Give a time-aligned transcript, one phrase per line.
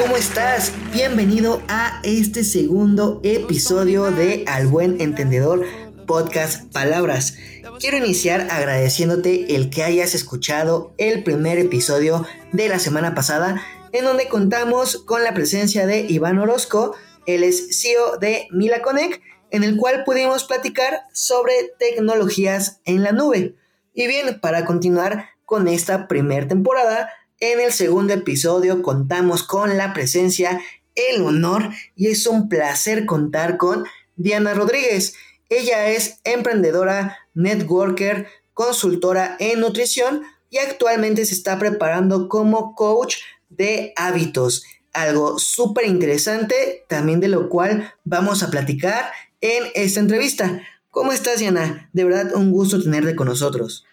[0.00, 0.72] ¿cómo estás?
[0.94, 5.66] Bienvenido a este segundo episodio de Al Buen Entendedor
[6.06, 7.36] Podcast Palabras.
[7.80, 13.62] Quiero iniciar agradeciéndote el que hayas escuchado el primer episodio de la semana pasada,
[13.92, 16.94] en donde contamos con la presencia de Iván Orozco,
[17.26, 23.54] él es CEO de MilaConnect, en el cual pudimos platicar sobre tecnologías en la nube.
[23.92, 27.10] Y bien, para continuar con esta primera temporada,
[27.40, 30.60] en el segundo episodio contamos con la presencia,
[30.94, 33.84] el honor y es un placer contar con
[34.16, 35.14] Diana Rodríguez.
[35.48, 43.16] Ella es emprendedora, networker, consultora en nutrición y actualmente se está preparando como coach
[43.48, 44.64] de hábitos.
[44.92, 50.62] Algo súper interesante, también de lo cual vamos a platicar en esta entrevista.
[50.90, 51.88] ¿Cómo estás, Diana?
[51.92, 53.86] De verdad, un gusto tenerte con nosotros.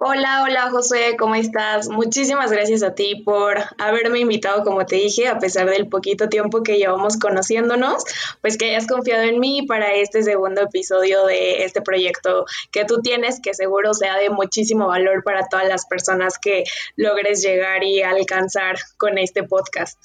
[0.00, 1.88] Hola, hola José, ¿cómo estás?
[1.88, 6.62] Muchísimas gracias a ti por haberme invitado, como te dije, a pesar del poquito tiempo
[6.62, 8.04] que llevamos conociéndonos,
[8.40, 13.02] pues que hayas confiado en mí para este segundo episodio de este proyecto que tú
[13.02, 16.62] tienes, que seguro sea de muchísimo valor para todas las personas que
[16.94, 19.98] logres llegar y alcanzar con este podcast.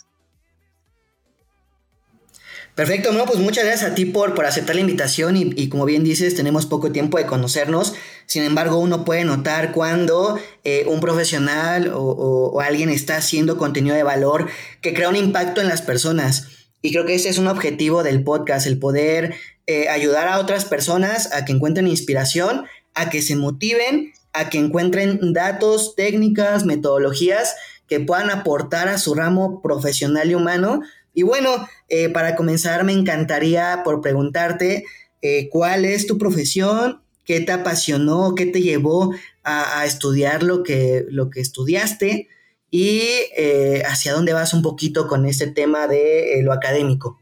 [2.76, 6.04] Perfecto, no, pues muchas gracias a ti por, por aceptar la invitación y, como bien
[6.04, 7.94] dices, tenemos poco tiempo de conocernos,
[8.26, 14.02] sin embargo uno puede notar cuando eh, un profesional o, alguien está haciendo contenido de
[14.02, 14.50] valor
[14.82, 16.48] que crea un impacto en las personas.
[16.82, 19.36] Y creo que ese es un objetivo del podcast, el poder
[19.68, 24.58] eh, ayudar a otras personas a que encuentren inspiración, a que se motiven, a que
[24.58, 27.56] encuentren datos, técnicas, metodologías
[27.88, 30.82] que puedan aportar a su ramo profesional y humano
[31.14, 34.86] y bueno, eh, para comenzar me encantaría por preguntarte
[35.22, 39.14] eh, cuál es tu profesión, qué te apasionó, qué te llevó
[39.44, 42.30] a, estudiar lo que, lo que estudiaste
[42.72, 43.02] y
[43.38, 47.20] eh, hacia dónde vas un poquito con este tema de lo académico.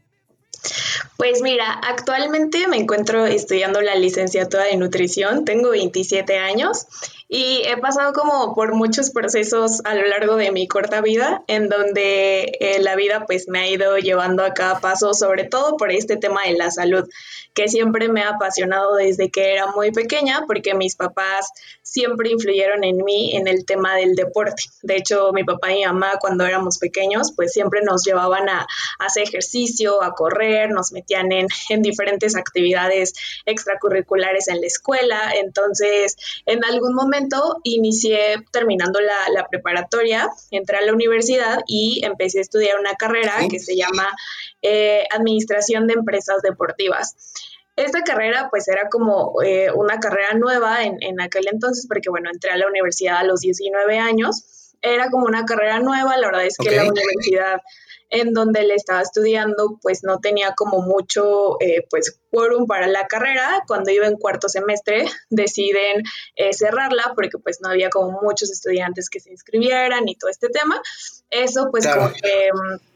[1.16, 6.86] Pues mira, actualmente me encuentro estudiando la licenciatura de nutrición, tengo 27 años
[7.34, 11.70] y he pasado como por muchos procesos a lo largo de mi corta vida, en
[11.70, 15.90] donde eh, la vida pues me ha ido llevando a cada paso, sobre todo por
[15.90, 17.08] este tema de la salud,
[17.54, 21.48] que siempre me ha apasionado desde que era muy pequeña, porque mis papás
[21.92, 24.62] siempre influyeron en mí en el tema del deporte.
[24.82, 28.66] De hecho, mi papá y mi mamá cuando éramos pequeños, pues siempre nos llevaban a,
[28.98, 33.12] hacer ejercicio, a correr, nos metían en, en diferentes actividades
[33.44, 35.32] extracurriculares en la escuela.
[35.36, 36.16] Entonces,
[36.46, 42.78] en algún momento, inicié terminando la, preparatoria, entré a la universidad y empecé a estudiar
[42.80, 44.08] una carrera que se llama
[44.62, 47.16] eh, Administración de Empresas Deportivas.
[47.76, 52.30] Esta carrera pues era como eh, una carrera nueva en, en, aquel entonces porque bueno,
[52.32, 54.74] entré a la universidad a los 19 años.
[54.82, 57.60] Era como una carrera nueva, la verdad es que la universidad
[58.12, 63.06] en donde le estaba estudiando, pues no tenía como mucho, eh, pues, quórum para la
[63.06, 63.62] carrera.
[63.66, 66.02] Cuando iba en cuarto semestre, deciden
[66.36, 70.50] eh, cerrarla porque pues no había como muchos estudiantes que se inscribieran y todo este
[70.50, 70.80] tema.
[71.30, 72.91] Eso pues como que mm,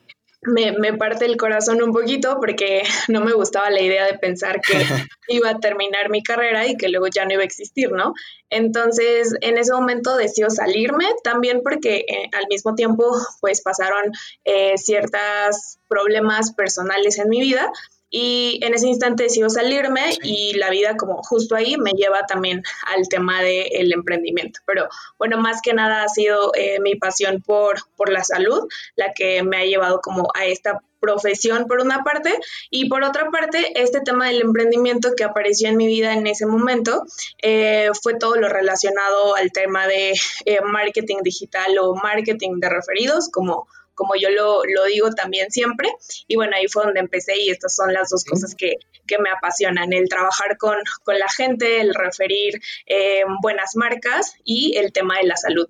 [0.47, 4.61] me, me, parte el corazón un poquito porque no me gustaba la idea de pensar
[4.61, 4.75] que
[5.29, 8.15] iba a terminar mi carrera y que luego ya no iba a existir, ¿no?
[8.49, 14.13] Entonces, en ese momento decido salirme también porque eh, al mismo tiempo, pues pasaron
[14.45, 17.71] eh, ciertos problemas personales en mi vida
[18.19, 22.63] y en ese instante decido salirme y la vida como justo ahí me lleva también
[22.87, 24.61] al tema del emprendimiento.
[24.65, 24.89] Pero
[25.19, 29.43] bueno, más que nada ha sido eh, mi pasión por, por la salud la que
[29.43, 32.35] me ha llevado como a esta profesión por una parte
[32.71, 36.47] y por otra parte este tema del emprendimiento que apareció en mi vida en ese
[36.47, 37.05] momento
[37.43, 40.15] eh, fue todo lo relacionado al tema de
[40.47, 45.89] eh, marketing digital o marketing de referidos como como yo lo, digo también siempre.
[46.29, 48.75] Y bueno, ahí fue donde empecé y estas son las dos cosas que,
[49.21, 50.77] me apasionan, el trabajar con,
[51.07, 55.69] la gente, el referir eh, buenas marcas y el tema de la salud.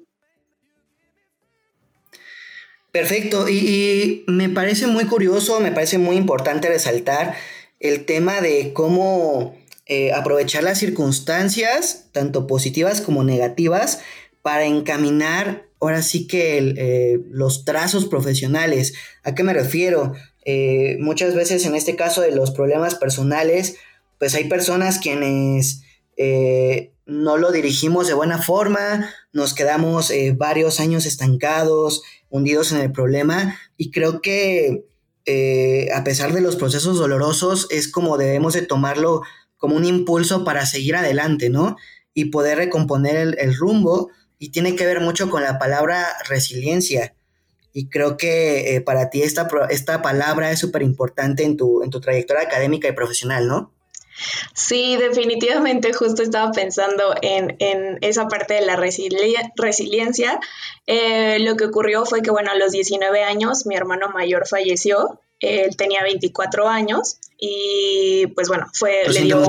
[2.91, 7.37] Perfecto, y, me parece muy curioso, me parece muy importante resaltar
[7.79, 14.01] el tema de cómo eh, aprovechar las circunstancias, tanto positivas como negativas,
[14.41, 18.95] para encaminar ahora sí que eh, los trazos profesionales.
[19.23, 20.15] ¿A qué me refiero?
[20.45, 23.77] Eh, muchas veces en este caso de los problemas personales,
[24.19, 25.83] pues hay personas quienes
[26.17, 32.93] eh, no lo dirigimos de buena forma, nos quedamos varios años estancados, hundidos en el
[32.93, 34.85] problema y creo que
[35.95, 39.23] a pesar de los procesos dolorosos es como debemos de tomarlo
[39.57, 41.77] como un impulso para seguir adelante, ¿no?
[42.17, 47.15] y poder recomponer el, rumbo y tiene que ver mucho con la palabra resiliencia.
[47.73, 51.91] Y creo que eh, para ti esta, esta palabra es súper importante en tu, en
[51.91, 53.73] tu trayectoria académica y profesional, ¿no?
[54.55, 57.57] Sí, definitivamente justo estaba pensando en,
[58.01, 60.41] esa parte de la resiliencia.
[60.87, 65.21] Eh, lo que ocurrió fue que, bueno, a los 19 años mi hermano mayor falleció,
[65.41, 69.47] él tenía 24 años y pues bueno, fue, le dio,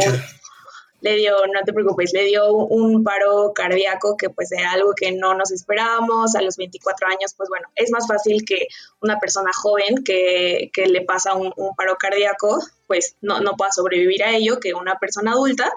[1.02, 5.12] le dio, no te preocupes, le dio un paro cardíaco que pues era algo que
[5.12, 8.68] no nos esperábamos a los 24 años, pues bueno, es más fácil que
[9.02, 14.24] una persona joven que, que le pasa un, paro cardíaco, pues no, no pueda sobrevivir
[14.24, 15.72] a ello que una persona adulta.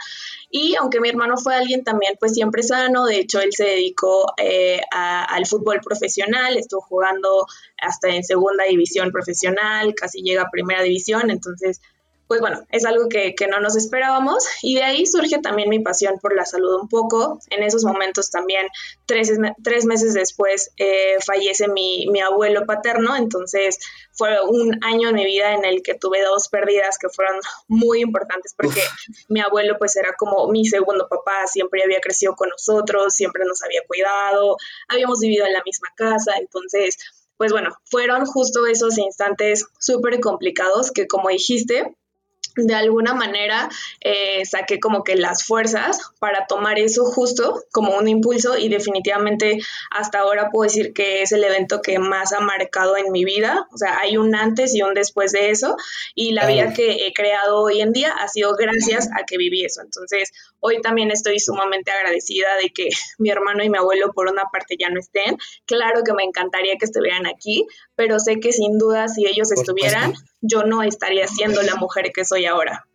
[0.50, 4.32] Y aunque mi hermano fue alguien también pues siempre sano, de hecho él se dedicó
[4.38, 7.46] eh, al fútbol profesional, estuvo jugando
[7.78, 11.80] hasta en segunda división profesional, casi llega a primera división, entonces
[12.30, 16.20] pues bueno, es algo que, no nos esperábamos y de ahí surge también mi pasión
[16.20, 17.40] por la salud un poco.
[17.50, 18.68] En esos momentos también,
[19.04, 19.32] tres,
[19.64, 23.80] tres meses después, eh, fallece mi, mi, abuelo paterno, entonces
[24.12, 28.00] fue un año en mi vida en el que tuve dos pérdidas que fueron muy
[28.00, 28.80] importantes porque
[29.28, 33.60] mi abuelo pues era como mi segundo papá, siempre había crecido con nosotros, siempre nos
[33.64, 34.56] había cuidado,
[34.86, 36.96] habíamos vivido en la misma casa, entonces
[37.40, 41.96] pues bueno, fueron justo esos instantes súper complicados que como dijiste,
[42.56, 43.68] de alguna manera
[44.00, 49.58] eh, saqué como que las fuerzas para tomar eso justo como un impulso y definitivamente
[49.90, 53.66] hasta ahora puedo decir que es el evento que más ha marcado en mi vida.
[53.72, 55.76] O sea, hay un antes y un después de eso
[56.14, 59.64] y la vida que he creado hoy en día ha sido gracias a que viví
[59.64, 59.82] eso.
[59.82, 64.44] Entonces, hoy también estoy sumamente agradecida de que mi hermano y mi abuelo por una
[64.52, 65.36] parte ya no estén.
[65.66, 67.66] Claro que me encantaría que estuvieran aquí,
[67.96, 72.24] pero sé que sin duda si ellos estuvieran, yo no estaría siendo la mujer que
[72.24, 72.86] soy ahora.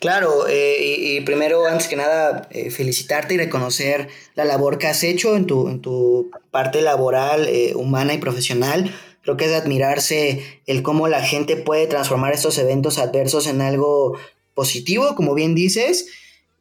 [0.00, 5.02] Claro, eh, y, primero, antes que nada, eh, felicitarte y reconocer la labor que has
[5.02, 8.94] hecho en tu, en tu parte laboral, eh, humana y profesional.
[9.22, 13.60] Creo que es de admirarse el cómo la gente puede transformar estos eventos adversos en
[13.60, 14.16] algo
[14.60, 16.06] positivo, como bien dices.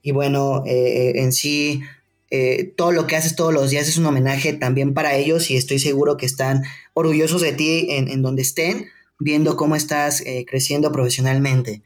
[0.01, 1.81] Y bueno, en sí,
[2.77, 5.79] todo lo que haces todos los días es un homenaje también para ellos y estoy
[5.79, 6.63] seguro que están
[6.93, 8.87] orgullosos de ti en, donde estén,
[9.19, 11.81] viendo cómo estás creciendo profesionalmente.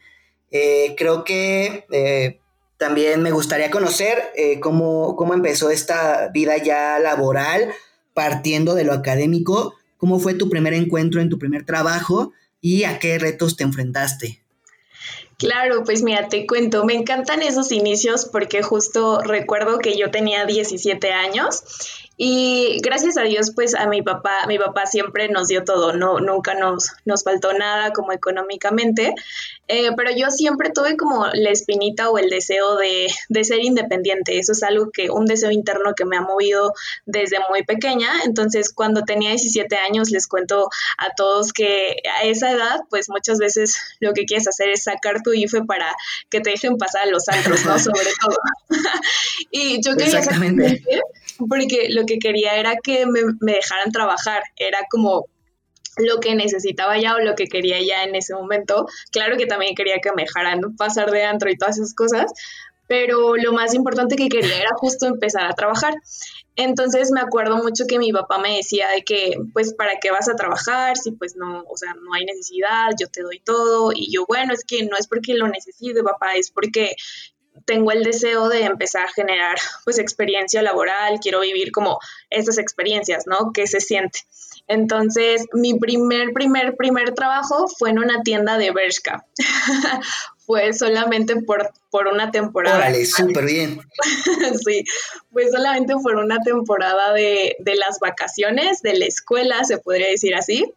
[0.54, 2.40] Eh, creo que eh,
[2.78, 7.74] también me gustaría conocer eh, cómo, cómo empezó esta vida ya laboral,
[8.14, 13.00] partiendo de lo académico, cómo fue tu primer encuentro en tu primer trabajo y a
[13.00, 14.43] qué retos te enfrentaste.
[15.38, 20.46] Claro, pues mira, te cuento, me encantan esos inicios porque justo recuerdo que yo tenía
[20.46, 21.64] 17 años
[22.16, 26.20] y gracias a Dios, pues a mi papá, mi papá siempre nos dio todo, no,
[26.20, 29.16] nunca nos, nos faltó nada como económicamente,
[29.68, 34.38] eh, pero yo siempre tuve como la espinita o el deseo de, de, ser independiente,
[34.40, 36.74] eso es algo que, un deseo interno que me ha movido
[37.06, 42.52] desde muy pequeña, entonces cuando tenía 17 años les cuento a todos que a esa
[42.52, 45.94] edad, pues muchas veces lo que quieres hacer es sacar tu IFE para
[46.30, 47.80] que te dejen pasar a los antros, ¿no?
[47.80, 48.38] Sobre todo.
[49.52, 50.84] y yo quería Exactamente
[51.48, 55.26] porque lo que quería era que me, dejaran trabajar, era como
[55.98, 58.88] lo que necesitaba ya o lo que quería ya en ese momento.
[59.12, 62.32] Claro que también quería que me dejaran pasar de antro y todas esas cosas,
[62.88, 65.94] pero lo más importante que quería era justo empezar a trabajar.
[66.56, 70.30] Entonces me acuerdo mucho que mi papá me decía de que, pues, ¿para qué vas
[70.30, 70.98] a trabajar?
[70.98, 73.92] Si pues no, o sea, no hay necesidad, yo te doy todo.
[73.94, 76.96] Y yo, bueno, es que no es porque lo necesite, papá, es porque
[77.66, 83.26] tengo el deseo de empezar a generar pues experiencia laboral, quiero vivir como esas experiencias,
[83.26, 83.52] ¿no?
[83.54, 84.20] ¿Qué se siente?
[84.68, 89.26] Entonces, mi primer, primer, primer trabajo fue en una tienda de Bershka.
[90.46, 92.78] fue solamente por, por una temporada.
[92.78, 93.80] Órale, súper bien.
[94.66, 94.84] sí,
[95.32, 100.36] fue solamente por una temporada de, de las vacaciones de la escuela, se podría decir
[100.36, 100.74] así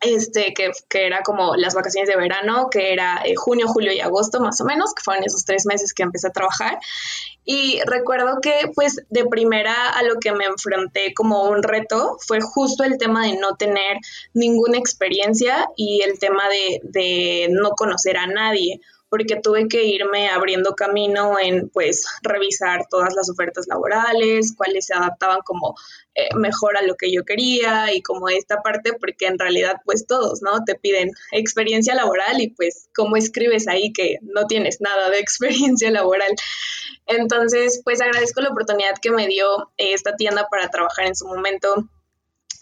[0.00, 0.72] este, que,
[1.06, 4.64] era como las vacaciones de verano, que era eh, junio, julio y agosto más o
[4.64, 6.78] menos, que fueron esos tres meses que empecé a trabajar.
[7.44, 12.40] Y recuerdo que pues de primera a lo que me enfrenté como un reto fue
[12.40, 13.96] justo el tema de no tener
[14.34, 20.28] ninguna experiencia y el tema de, de no conocer a nadie porque tuve que irme
[20.28, 25.74] abriendo camino en pues revisar todas las ofertas laborales, cuáles se adaptaban como
[26.14, 30.06] eh, mejor a lo que yo quería y como esta parte, porque en realidad pues
[30.06, 30.64] todos, ¿no?
[30.64, 35.90] Te piden experiencia laboral y pues cómo escribes ahí que no tienes nada de experiencia
[35.90, 36.30] laboral.
[37.06, 41.88] Entonces pues agradezco la oportunidad que me dio esta tienda para trabajar en su momento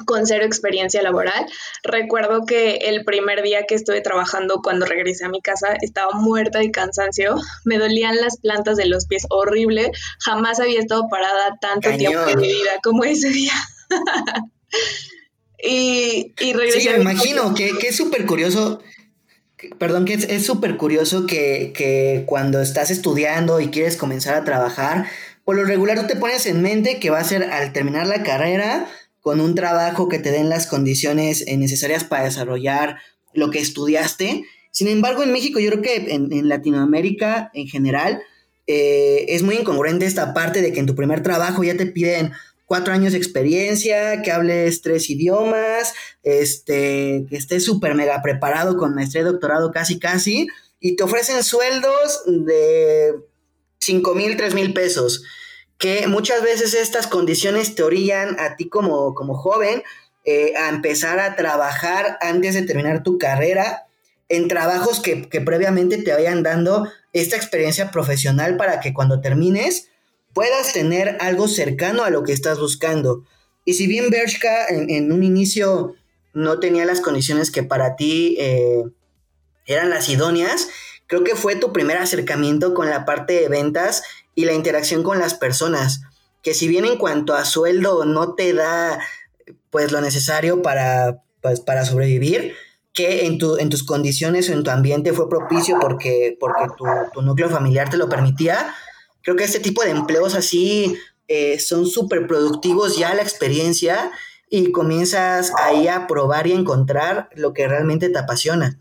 [0.05, 1.47] con cero experiencia laboral.
[1.83, 6.59] Recuerdo que el primer día que estuve trabajando cuando regresé a mi casa estaba muerta
[6.59, 11.91] de cansancio, me dolían las plantas de los pies horrible, jamás había estado parada tanto
[11.97, 13.55] tiempo en mi vida como ese día.
[15.63, 16.81] y, y regresé.
[16.81, 18.81] Sí, me imagino que, que es súper curioso
[19.79, 25.07] Perdón, que es súper curioso que, que, cuando estás estudiando y quieres comenzar a trabajar,
[25.45, 28.23] por lo regular tú te pones en mente que va a ser al terminar la
[28.23, 28.87] carrera
[29.27, 32.99] con un trabajo que te den las condiciones eh, necesarias para desarrollar
[33.35, 34.45] lo que estudiaste.
[34.71, 38.23] Sin embargo, en México, yo creo que en, Latinoamérica en general,
[38.69, 42.35] eh, es muy incongruente esta parte de que en tu primer trabajo ya te piden
[42.67, 45.93] cuatro años de experiencia, que hables tres idiomas,
[46.23, 50.47] este, que estés súper mega preparado con maestría y doctorado casi casi,
[50.79, 53.13] y te ofrecen sueldos de
[53.81, 55.25] cinco mil, tres mil pesos,
[55.79, 59.83] que muchas veces estas condiciones te orillan a ti como, como joven
[60.25, 63.87] eh, a empezar a trabajar antes de terminar tu carrera
[64.29, 69.89] en trabajos que, que previamente te vayan dando esta experiencia profesional para que cuando termines
[70.33, 73.25] puedas tener algo cercano a lo que estás buscando.
[73.65, 75.95] Y si bien Bershka en, un inicio
[76.35, 78.85] no tenía las condiciones que para ti eh,
[79.65, 80.69] eran las idóneas,
[81.07, 84.03] creo que fue tu primer acercamiento con la parte de ventas
[84.37, 86.03] y la interacción con las personas,
[86.43, 89.01] que si bien en cuanto a sueldo no te da
[89.71, 92.55] pues lo necesario para, pues, para sobrevivir,
[92.93, 96.85] que en, tu, en tus condiciones o en tu ambiente fue propicio porque, porque tu,
[97.13, 98.73] tu núcleo familiar te lo permitía,
[99.27, 104.13] Creo que este tipo de empleos así eh, son súper productivos ya la experiencia
[104.49, 108.79] y comienzas ahí a probar y a encontrar lo que realmente te apasiona.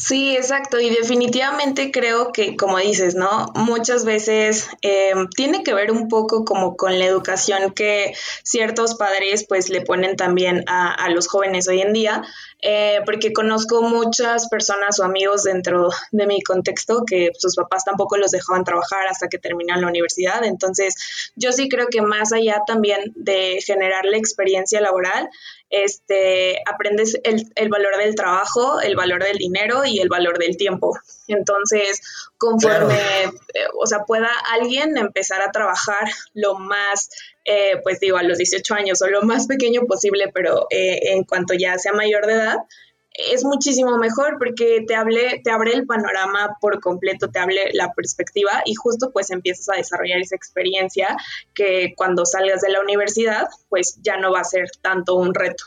[0.00, 0.78] Sí, exacto.
[0.78, 3.46] Y definitivamente creo que, como dices, ¿no?
[3.56, 8.14] Muchas veces eh, tiene que ver un poco como con la educación que
[8.44, 12.22] ciertos padres pues le ponen también a, los jóvenes hoy en día,
[12.62, 18.18] eh, porque conozco muchas personas o amigos dentro de mi contexto que sus papás tampoco
[18.18, 20.44] los dejaban trabajar hasta que terminan la universidad.
[20.44, 20.94] Entonces,
[21.34, 25.28] yo sí creo que más allá también de generar la experiencia laboral,
[25.70, 30.56] este, aprendes el, el, valor del trabajo, el valor del dinero y el valor del
[30.56, 30.98] tiempo.
[31.26, 32.00] Entonces,
[32.38, 33.30] conforme, eh,
[33.78, 37.10] o sea, pueda alguien empezar a trabajar lo más,
[37.44, 41.24] eh, pues digo, a los 18 años o lo más pequeño posible, pero eh, en
[41.24, 42.56] cuanto ya sea mayor de edad,
[43.18, 47.92] es muchísimo mejor porque te, hable, te abre el panorama por completo, te hable la
[47.92, 51.16] perspectiva y justo pues empiezas a desarrollar esa experiencia
[51.52, 55.64] que cuando salgas de la universidad pues ya no va a ser tanto un reto.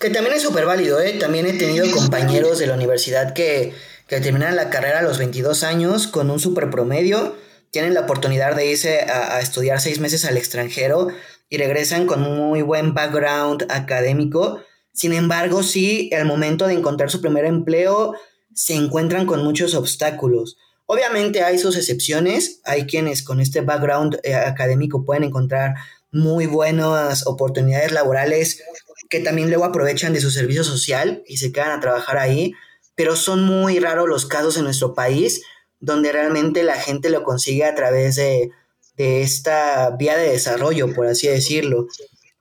[0.00, 1.12] Que también es súper válido, ¿eh?
[1.14, 3.74] También he tenido compañeros de la universidad que,
[4.08, 7.36] que terminan la carrera a los 22 años con un súper promedio,
[7.70, 11.08] tienen la oportunidad de irse a, a estudiar seis meses al extranjero
[11.48, 14.62] y regresan con muy buen background académico
[14.98, 18.14] sin embargo, sí, al momento de encontrar su primer empleo,
[18.52, 20.56] se encuentran con muchos obstáculos.
[20.86, 25.76] Obviamente hay sus excepciones, hay quienes con este background eh, académico pueden encontrar
[26.10, 28.60] muy buenas oportunidades laborales
[29.08, 32.54] que también luego aprovechan de su servicio social y se quedan a trabajar ahí,
[32.96, 35.42] pero son muy raros los casos en nuestro país
[35.78, 38.50] donde realmente la gente lo consigue a través de,
[38.96, 41.86] esta vía de desarrollo, por así decirlo.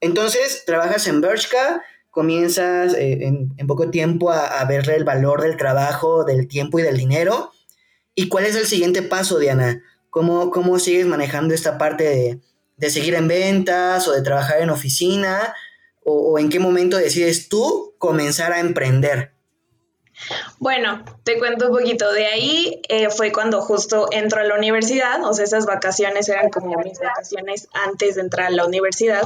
[0.01, 1.83] Entonces, trabajas en Bershka,
[2.17, 6.97] comienzas eh, en, poco tiempo a, verle el valor del trabajo, del tiempo y del
[6.97, 7.51] dinero.
[8.15, 9.83] ¿Y cuál es el siguiente paso, Diana?
[10.09, 12.41] ¿Cómo, cómo sigues manejando esta parte
[12.75, 15.53] de, seguir en ventas o de trabajar en oficina?
[16.03, 19.33] O, en qué momento decides tú comenzar a emprender?
[20.57, 22.11] Bueno, te cuento un poquito.
[22.11, 26.49] De ahí eh, fue cuando justo entro a la universidad, o sea, esas vacaciones eran
[26.49, 29.21] como mis vacaciones antes de entrar a la universidad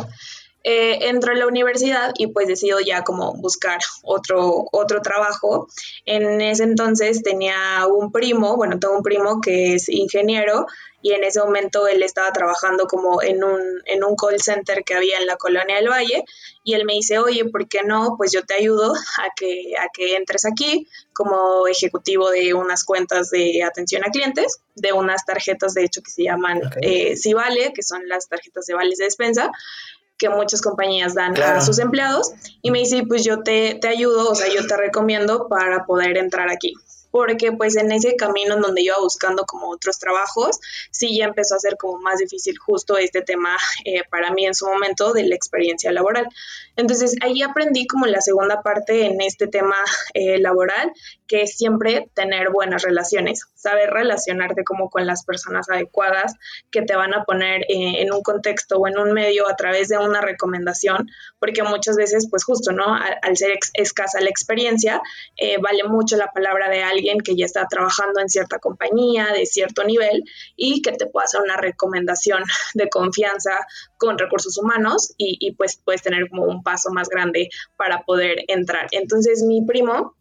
[0.64, 5.68] eh, entro a la universidad y pues decido ya como buscar otro, otro trabajo.
[6.06, 10.68] En ese entonces tenía un primo, bueno, tengo un primo que es ingeniero
[11.02, 14.94] y en ese momento él estaba trabajando como en un, en un call center que
[14.94, 16.24] había en la colonia del Valle
[16.64, 18.16] y él me dice, oye, ¿por qué no?
[18.18, 23.32] Pues yo te ayudo a que, a que entres aquí como ejecutivo de unas cuentas
[23.32, 27.14] de atención a clientes, de unas tarjetas de hecho que se llaman okay.
[27.16, 29.52] eh, que son las tarjetas de vales de despensa
[30.22, 34.30] que muchas compañías dan a sus empleados y me dice, pues yo te, te ayudo,
[34.30, 36.76] o sea, yo te recomiendo para poder entrar aquí.
[37.10, 40.60] porque pues en ese camino en donde iba buscando como otros trabajos,
[40.92, 44.54] sí ya empezó a ser como más difícil justo este tema eh, para mí en
[44.54, 46.28] su momento de la experiencia laboral.
[46.76, 49.76] Entonces ahí aprendí como la segunda parte en este tema
[50.14, 50.92] eh, laboral,
[51.28, 56.36] que es siempre tener buenas relaciones, saber relacionarte como con las personas adecuadas
[56.72, 59.90] que te van a poner eh, en un contexto o en un medio a través
[59.90, 61.10] de una recomendación,
[61.40, 62.96] porque muchas veces pues justo, ¿no?
[62.96, 65.02] Al, ser escasa la experiencia,
[65.62, 69.84] vale mucho la palabra de alguien que ya está trabajando en cierta compañía de cierto
[69.84, 70.24] nivel
[70.56, 73.52] y que te pueda hacer una recomendación de confianza
[73.98, 78.44] con recursos humanos y, y pues puedes tener como un paso más grande para poder
[78.48, 78.88] entrar.
[78.92, 80.16] Entonces mi primo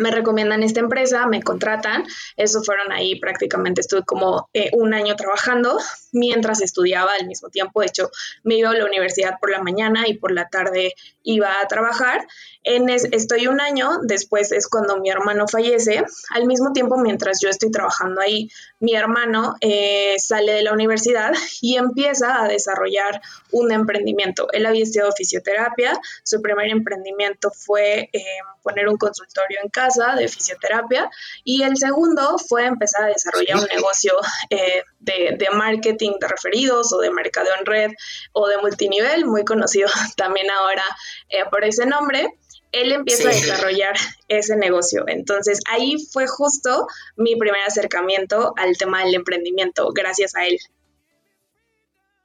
[0.00, 2.04] me recomiendan esta empresa, me contratan,
[2.36, 5.78] eso fueron ahí prácticamente, estuve como eh, un año trabajando
[6.12, 8.10] mientras estudiaba al mismo tiempo, de hecho
[8.42, 12.26] me iba a la universidad por la mañana y por la tarde iba a trabajar.
[12.62, 17.48] En estoy un año, después es cuando mi hermano fallece, al mismo tiempo mientras yo
[17.48, 23.72] estoy trabajando ahí, mi hermano eh, sale de la universidad y empieza a desarrollar un
[23.72, 24.48] emprendimiento.
[24.52, 28.24] Él había estudiado fisioterapia, su primer emprendimiento fue eh,
[28.62, 31.10] poner un consultorio en casa, de fisioterapia
[31.44, 34.12] y el segundo fue empezar a desarrollar un negocio
[34.50, 37.90] eh, de, marketing de referidos o de mercado en red
[38.32, 40.84] o de multinivel, muy conocido también ahora
[41.28, 42.28] eh, por ese nombre
[42.72, 43.96] él empieza a desarrollar
[44.28, 45.04] ese negocio.
[45.08, 50.56] Entonces ahí fue justo mi primer acercamiento al tema del emprendimiento, gracias a él.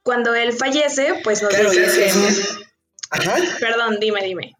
[0.04, 2.12] Cuando él fallece, pues nos dice
[3.60, 4.55] Perdón, dime, dime.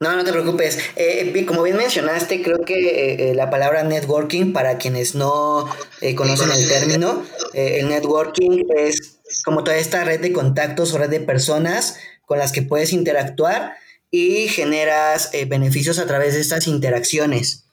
[0.00, 0.78] No, no te preocupes.
[0.94, 5.68] Eh, como bien mencionaste, creo que eh, eh, la palabra networking, para quienes no
[6.14, 11.20] conocen el término, el networking es como toda esta red de contactos o red de
[11.20, 13.74] personas con las que puedes interactuar
[14.10, 17.64] y generas beneficios a través de estas interacciones,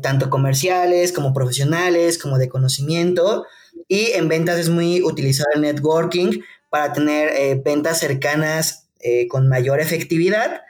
[0.00, 3.44] tanto comerciales como profesionales, como de conocimiento.
[3.88, 8.86] Y en ventas es muy utilizado el networking para tener ventas cercanas
[9.28, 10.62] con mayor efectividad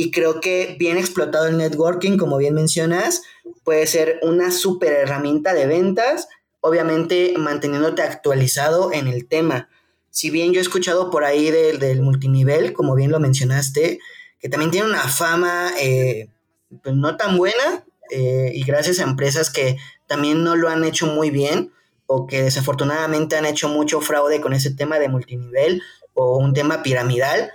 [0.00, 3.24] y creo que bien explotado el networking, como bien mencionas,
[3.64, 6.28] puede ser una súper herramienta de ventas,
[6.60, 9.68] obviamente manteniéndote actualizado en el tema.
[10.10, 13.98] Si bien yo he escuchado por ahí del, multinivel, como bien lo mencionaste,
[14.38, 16.28] que también tiene una fama eh,
[16.80, 21.08] pues no tan buena eh, y gracias a empresas que también no lo han hecho
[21.08, 21.72] muy bien
[22.06, 25.82] o que desafortunadamente han hecho mucho fraude con ese tema de multinivel
[26.14, 27.50] o un tema piramidal,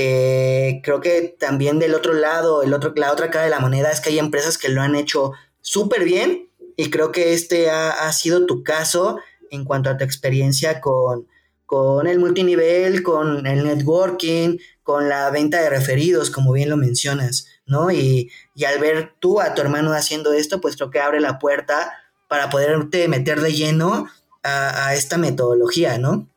[0.00, 3.90] eh, creo que también del otro lado, el otro, la otra cara de la moneda
[3.90, 8.12] es que hay empresas que lo han hecho súper bien y creo que este ha,
[8.12, 9.18] sido tu caso
[9.50, 11.26] en cuanto a tu experiencia con,
[11.66, 17.48] con el multinivel, con el networking, con la venta de referidos, como bien lo mencionas,
[17.66, 17.90] ¿no?
[17.90, 21.40] Y, y al ver tú a tu hermano haciendo esto, pues creo que abre la
[21.40, 21.92] puerta
[22.28, 24.06] para poderte meter de lleno
[24.44, 26.28] a, a esta metodología, ¿no?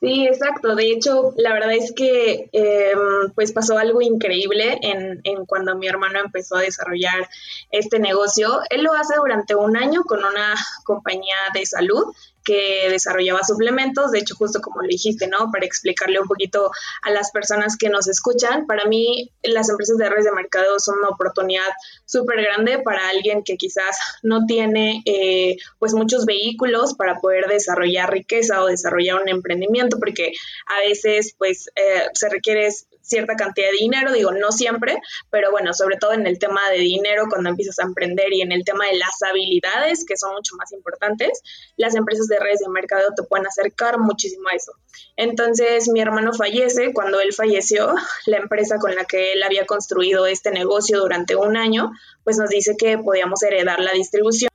[0.00, 0.76] Sí, exacto.
[0.76, 5.88] De hecho, la verdad es que em, pues pasó algo increíble en, en, cuando mi
[5.88, 7.28] hermano empezó a desarrollar
[7.72, 8.60] este negocio.
[8.70, 12.04] Él lo hace durante un año con una compañía de salud
[12.48, 15.50] que desarrollaba suplementos, de hecho justo como lo dijiste, ¿no?
[15.52, 16.70] Para explicarle un poquito
[17.02, 20.96] a las personas que nos escuchan, para mí las empresas de redes de mercado son
[21.00, 21.68] una oportunidad
[22.06, 28.10] súper grande para alguien que quizás no tiene eh, pues muchos vehículos para poder desarrollar
[28.10, 30.32] riqueza o desarrollar un emprendimiento, porque
[30.74, 32.70] a veces pues eh, se requiere
[33.08, 34.98] cierta cantidad de dinero, digo, no siempre,
[35.30, 38.52] pero bueno, sobre todo en el tema de dinero cuando empiezas a emprender y en
[38.52, 41.42] el tema de las habilidades, que son mucho más importantes,
[41.76, 44.72] las empresas de redes de mercado te pueden acercar muchísimo a eso.
[45.16, 47.94] Entonces, mi hermano fallece, cuando él falleció,
[48.26, 51.90] la empresa con la que él había construido este negocio durante un año,
[52.24, 54.50] pues nos dice que podíamos heredar la distribución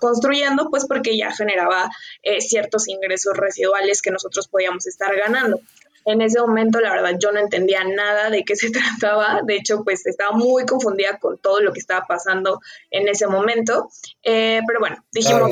[0.00, 1.90] construyendo, pues porque ya generaba
[2.22, 5.60] eh, ciertos ingresos residuales que nosotros podíamos estar ganando.
[6.06, 9.40] En ese momento, la verdad, yo no entendía nada de qué se trataba.
[9.44, 13.90] De hecho, pues estaba muy confundida con todo lo que estaba pasando en ese momento.
[14.22, 15.50] Eh, pero bueno, dijimos,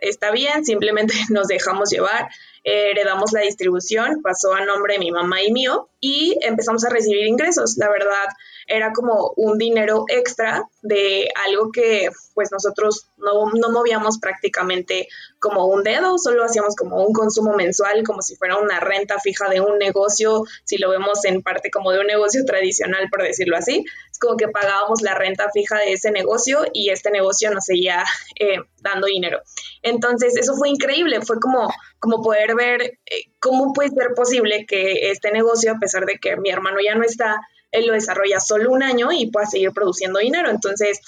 [0.00, 2.28] está bien, simplemente nos dejamos llevar,
[2.64, 7.26] heredamos la distribución, pasó a nombre de mi mamá y mío y empezamos a recibir
[7.26, 7.76] ingresos.
[7.76, 8.26] La verdad,
[8.70, 15.08] era como un dinero extra de algo que pues nosotros no, no, movíamos prácticamente
[15.40, 19.48] como un dedo, solo hacíamos como un consumo mensual, como si fuera una renta fija
[19.48, 23.56] de un negocio, si lo vemos en parte como de un negocio tradicional, por decirlo
[23.56, 27.64] así, es como que pagábamos la renta fija de ese negocio y este negocio nos
[27.64, 28.04] seguía
[28.38, 29.40] eh, dando dinero.
[29.82, 35.10] Entonces, eso fue increíble, fue como, como poder ver eh, cómo puede ser posible que
[35.10, 37.40] este negocio, a pesar de que mi hermano ya no está,
[37.72, 40.50] él lo desarrolla solo un año y pueda seguir produciendo dinero.
[40.50, 41.00] Entonces,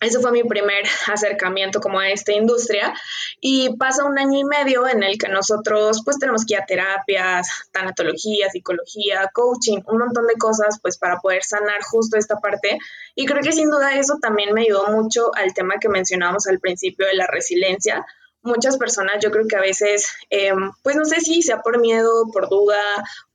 [0.00, 2.94] ese fue mi primer acercamiento como a esta industria
[3.40, 6.66] y pasa un año y medio en el que nosotros pues tenemos que ir a
[6.66, 12.78] terapias, tanatología, psicología, coaching, un montón de cosas pues para poder sanar justo esta parte
[13.14, 16.60] y creo que sin duda eso también me ayudó mucho al tema que mencionábamos al
[16.60, 18.06] principio de la resiliencia.
[18.42, 22.26] Muchas personas yo creo que a veces em, pues no sé si sea por miedo,
[22.32, 22.78] por duda,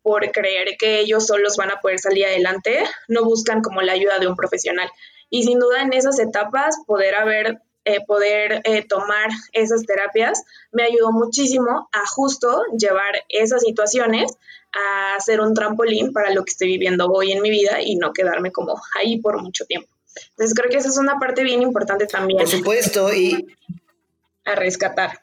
[0.03, 4.19] por creer que ellos solos van a poder salir adelante, no buscan como la ayuda
[4.19, 4.89] de un profesional.
[5.29, 10.83] Y sin duda en esas etapas poder haber, eh, poder eh, tomar esas terapias me
[10.83, 14.31] ayudó muchísimo a justo llevar esas situaciones
[14.73, 18.11] a ser un trampolín para lo que estoy viviendo hoy en mi vida y no
[18.11, 19.89] quedarme como ahí por mucho tiempo.
[20.31, 22.39] Entonces creo que esa es una parte bien importante también.
[22.39, 23.47] Por supuesto, y...
[24.45, 25.21] A rescatar.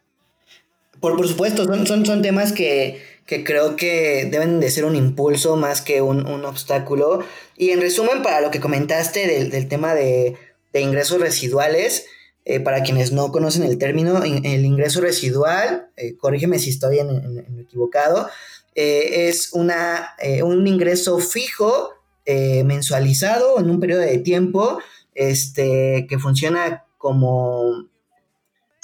[1.01, 4.97] Por, por supuesto, son, son, son temas que, que creo que deben de ser un
[4.97, 7.23] impulso más que un, un obstáculo.
[7.57, 10.37] Y en resumen, para lo que comentaste del, del tema de,
[10.73, 12.07] de, ingresos residuales,
[12.45, 17.61] eh, para quienes no conocen el término, el ingreso residual, eh, corrígeme si estoy en,
[17.61, 18.29] equivocado,
[18.75, 21.91] eh, es una, un ingreso fijo,
[22.27, 24.81] mensualizado en un periodo de tiempo,
[25.15, 27.89] este, que funciona como,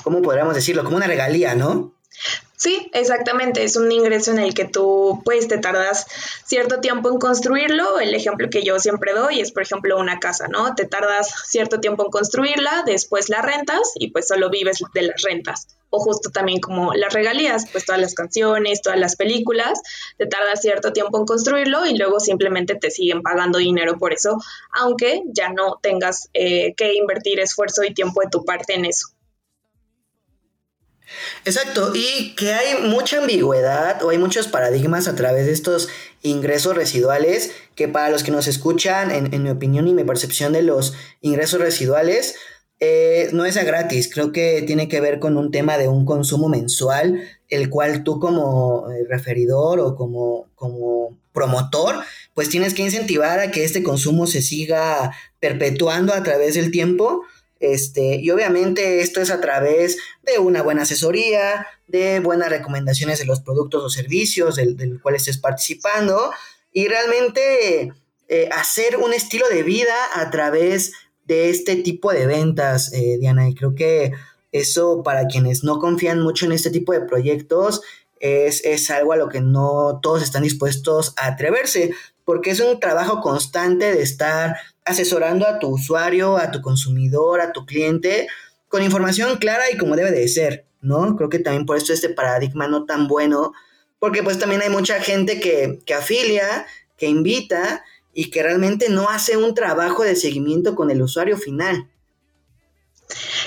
[0.05, 0.85] ¿cómo podríamos decirlo?
[0.85, 1.96] Como una regalía, ¿no?
[2.57, 3.63] Sí, exactamente.
[3.65, 6.07] Es un ingreso en el que tú, pues, te tardas
[6.47, 8.01] cierto tiempo en construirlo.
[8.01, 10.75] El ejemplo que yo siempre doy es, por ejemplo, una casa, ¿no?
[10.75, 15.23] Te tardas cierto tiempo en construirla, después la rentas y pues solo vives de las
[15.23, 15.67] rentas.
[15.91, 19.81] O justo también como las regalías, pues todas las canciones, todas las películas,
[20.17, 24.37] te tardas cierto tiempo en construirlo y luego simplemente te siguen pagando dinero por eso,
[24.73, 29.16] aunque ya no tengas eh, que invertir esfuerzo y tiempo de tu parte en eso.
[31.45, 35.89] Exacto, y que hay mucha ambigüedad o hay muchos paradigmas a través de estos
[36.23, 40.63] ingresos residuales que para los que nos escuchan, en, mi opinión y mi percepción de
[40.63, 42.35] los ingresos residuales,
[42.81, 46.05] eh, no es a gratis, creo que tiene que ver con un tema de un
[46.05, 52.03] consumo mensual, el cual tú como eh, referidor o como, como promotor,
[52.35, 57.23] pues tienes que incentivar a que este consumo se siga perpetuando a través del tiempo
[57.59, 63.25] este, y obviamente esto es a través de una buena asesoría, de buenas recomendaciones de
[63.25, 66.33] los productos o servicios del, cual estés participando
[66.73, 67.93] y realmente
[68.29, 70.93] eh, hacer un estilo de vida a través
[71.25, 73.49] de este tipo de ventas, eh, Diana.
[73.49, 74.13] Y creo que
[74.53, 77.83] eso para quienes no confían mucho en este tipo de proyectos
[78.21, 82.81] es, es algo a lo que no todos están dispuestos a atreverse, porque es un
[82.81, 88.29] trabajo constante de estar asesorando a tu usuario, a tu consumidor, a tu cliente,
[88.69, 91.17] con información clara y como debe de ser, ¿no?
[91.17, 93.53] Creo que también por esto este paradigma no tan bueno,
[93.99, 99.11] porque pues también hay mucha gente que, que afilia, que invita y que realmente no
[99.11, 101.91] hace un trabajo de seguimiento con el usuario final.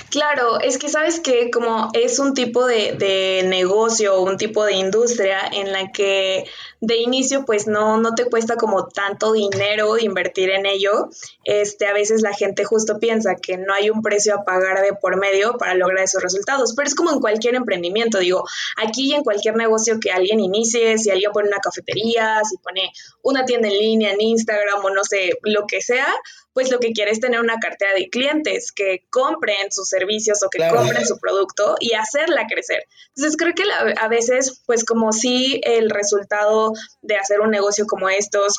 [0.10, 4.74] Claro, es que sabes que como es un tipo de, de, negocio, un tipo de
[4.74, 6.46] industria en la que
[6.82, 11.10] de inicio pues no, no te cuesta como tanto dinero invertir en ello,
[11.44, 14.94] este, a veces la gente justo piensa que no hay un precio a pagar de
[14.94, 18.44] por medio para lograr esos resultados, pero es como en cualquier emprendimiento, digo,
[18.78, 22.92] aquí en cualquier negocio que alguien inicie, si alguien pone una cafetería, si pone
[23.24, 26.08] una tienda en línea en Instagram o no sé, lo que sea,
[26.54, 30.50] pues lo que quiere es tener una cartera de clientes que compren sus servicios o
[30.50, 32.84] que compren su producto y hacerla crecer.
[33.16, 33.64] Entonces creo que
[33.98, 36.69] a veces, pues como si el resultado
[37.02, 38.58] de hacer un negocio como estos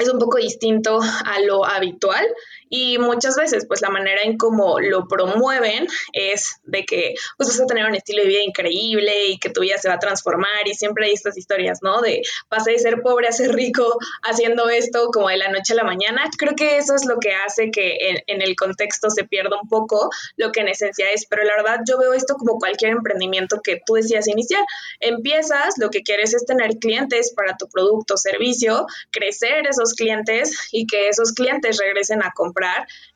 [0.00, 2.26] es un poco distinto a lo habitual
[2.68, 7.60] y muchas veces pues la manera en cómo lo promueven es de que pues vas
[7.60, 10.66] a tener un estilo de vida increíble y que tu vida se va a transformar
[10.66, 12.00] y siempre hay estas historias, ¿no?
[12.00, 15.76] De pasé de ser pobre a ser rico haciendo esto como de la noche a
[15.76, 16.24] la mañana.
[16.36, 19.68] Creo que eso es lo que hace que en, en el contexto se pierda un
[19.68, 23.60] poco lo que en esencia es, pero la verdad yo veo esto como cualquier emprendimiento
[23.62, 24.64] que tú decías iniciar.
[25.00, 30.68] Empiezas, lo que quieres es tener clientes para tu producto o servicio, crecer esos clientes
[30.72, 32.57] y que esos clientes regresen a comprar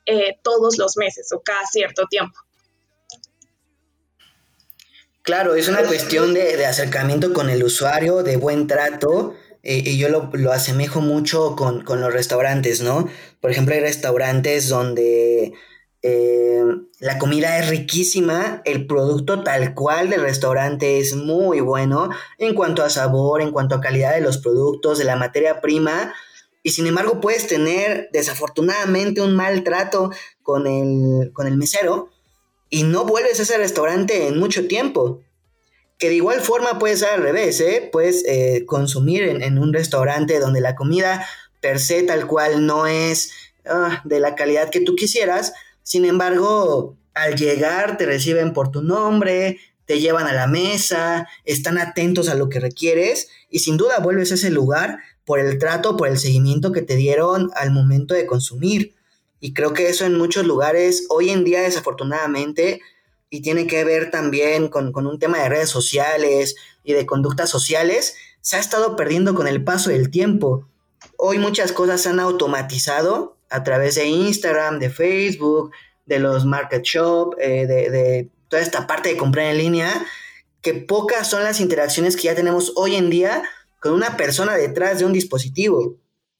[0.05, 2.37] eh, todos los meses o cada cierto tiempo.
[5.23, 10.09] Claro, es una cuestión de, acercamiento con el usuario, de buen trato, eh, y yo
[10.09, 13.07] lo, asemejo mucho con, los restaurantes, ¿no?
[13.39, 15.53] Por ejemplo, hay restaurantes donde
[16.01, 16.65] eh,
[16.99, 22.83] la comida es riquísima, el producto tal cual del restaurante es muy bueno en cuanto
[22.83, 26.13] a sabor, en cuanto a calidad de los productos, de la materia prima,
[26.63, 32.09] y sin embargo puedes tener desafortunadamente un maltrato con el, con el mesero
[32.69, 35.21] y no vuelves a ese restaurante en mucho tiempo.
[35.99, 37.87] Que de igual forma puede ser al revés, ¿eh?
[37.91, 41.27] Puedes eh, consumir en, un restaurante donde la comida
[41.61, 43.31] per se tal cual no es
[43.65, 45.53] ah, de la calidad que tú quisieras.
[45.83, 51.77] Sin embargo, al llegar te reciben por tu nombre, te llevan a la mesa, están
[51.77, 55.95] atentos a lo que requieres y sin duda vuelves a ese lugar por el trato,
[55.97, 58.95] por el seguimiento que te dieron al momento de consumir.
[59.39, 62.81] Y creo que eso en muchos lugares, hoy en día desafortunadamente,
[63.29, 68.15] y tiene que ver también con, un tema de redes sociales y de conductas sociales,
[68.41, 70.67] se ha estado perdiendo con el paso del tiempo.
[71.17, 75.71] Hoy muchas cosas se han automatizado a través de Instagram, de Facebook,
[76.05, 80.05] de los market shop, eh, de, de toda esta parte de comprar en línea,
[80.61, 83.43] que pocas son las interacciones que ya tenemos hoy en día
[83.83, 85.97] con una persona detrás de un dispositivo.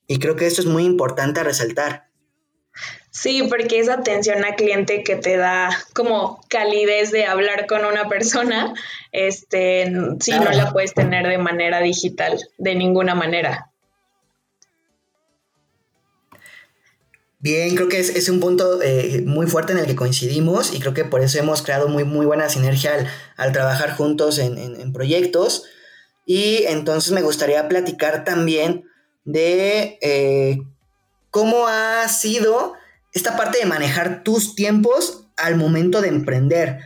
[0.08, 2.08] Y creo que esto es muy importante a resaltar.
[3.12, 8.08] Sí, porque esa atención a cliente que te da como calidez de hablar con una
[8.08, 8.74] persona,
[9.12, 13.70] este, sí, no la puedes tener de manera digital, de ninguna manera.
[17.40, 20.94] Bien, creo que es, un punto eh, muy fuerte en el que coincidimos y creo
[20.94, 25.66] que por eso hemos creado muy, muy buena sinergia al, trabajar juntos en proyectos.
[26.26, 28.86] Y entonces me gustaría platicar también
[29.26, 30.62] de eh,
[31.32, 32.74] cómo ha sido
[33.14, 36.80] esta parte de manejar tus tiempos al momento de emprender.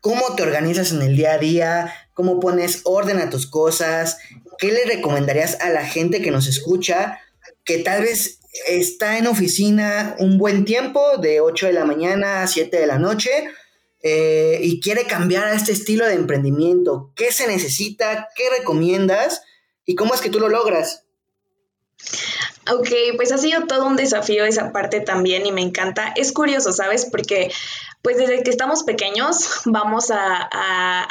[0.00, 1.94] ¿Cómo te organizas en el día a día?
[2.14, 4.18] ¿Cómo pones orden a tus cosas?
[4.58, 7.18] ¿Qué le recomendarías a la gente que nos escucha
[7.64, 12.46] que tal vez está en oficina un buen tiempo, de 8 de la mañana a
[12.46, 13.30] 7 de la noche,
[14.06, 17.10] eh, y quiere cambiar a este estilo de emprendimiento?
[17.16, 18.28] ¿Qué se necesita?
[18.36, 19.40] ¿Qué recomiendas?
[19.86, 21.04] ¿Y cómo es que tú lo logras?
[22.70, 26.12] Ok, pues ha sido todo un desafío esa parte también y me encanta.
[26.16, 27.06] Es curioso, ¿sabes?
[27.10, 27.50] Porque
[28.04, 30.50] pues desde que estamos pequeños vamos a,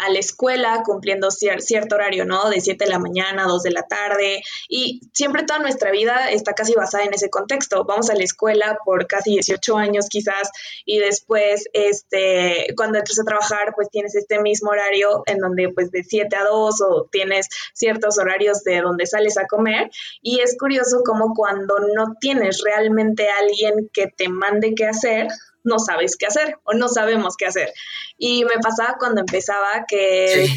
[0.10, 2.52] la escuela cumpliendo cierto horario, ¿no?
[2.52, 6.54] De 7 de la mañana, 2 de la tarde y siempre toda nuestra vida está
[6.54, 7.84] casi basada en ese contexto.
[7.84, 10.52] Vamos a la escuela por casi 18 años quizás
[10.86, 15.90] y después, este, cuando entras a trabajar, pues tienes este mismo horario en donde pues
[15.90, 19.90] de 7 a 2 o tienes ciertos horarios de donde sales a comer
[20.22, 25.28] y es curioso como cuando no tienes realmente alguien que te mande qué hacer,
[25.64, 27.74] no sabes qué hacer o no sabemos qué hacer.
[28.18, 30.48] Y me pasaba cuando empezaba que,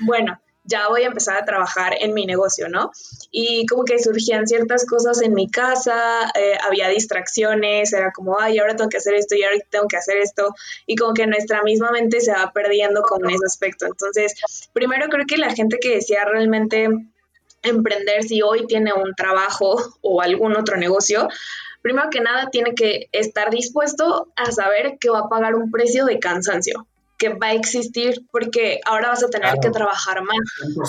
[0.00, 2.90] bueno, ya voy a empezar a trabajar en mi negocio, ¿no?
[3.30, 8.58] Y como que surgían ciertas cosas en mi casa, eh, había distracciones, era como, ay,
[8.58, 10.54] ahora tengo que hacer esto y ahora tengo que hacer esto,
[10.86, 13.86] y como que nuestra misma mente se va perdiendo con ese aspecto.
[13.86, 14.34] Entonces,
[14.72, 16.88] primero creo que la gente que decía realmente
[17.62, 21.28] emprender, si hoy tiene un trabajo o algún otro negocio,
[21.86, 26.04] primero que nada tiene que estar dispuesto a saber que va a pagar un precio
[26.04, 26.84] de cansancio
[27.16, 30.36] que va a existir porque ahora vas a tener que trabajar más,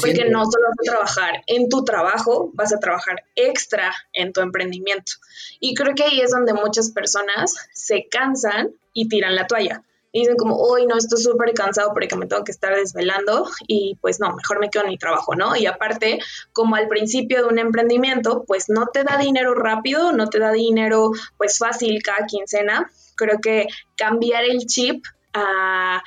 [0.01, 4.41] porque no solo vas a trabajar en tu trabajo, vas a trabajar extra en tu
[4.41, 5.11] emprendimiento.
[5.59, 9.83] Y creo que ahí es donde muchas personas se cansan y tiran la toalla
[10.19, 14.19] dicen como, hoy no, estoy súper cansado porque me tengo que estar desvelando y pues
[14.19, 15.55] no, mejor me quedo en mi trabajo, ¿no?
[15.55, 16.19] Y aparte,
[16.53, 20.51] como al principio de un emprendimiento, pues no te da dinero rápido, no te da
[20.51, 26.01] dinero pues fácil cada quincena, creo que cambiar el chip a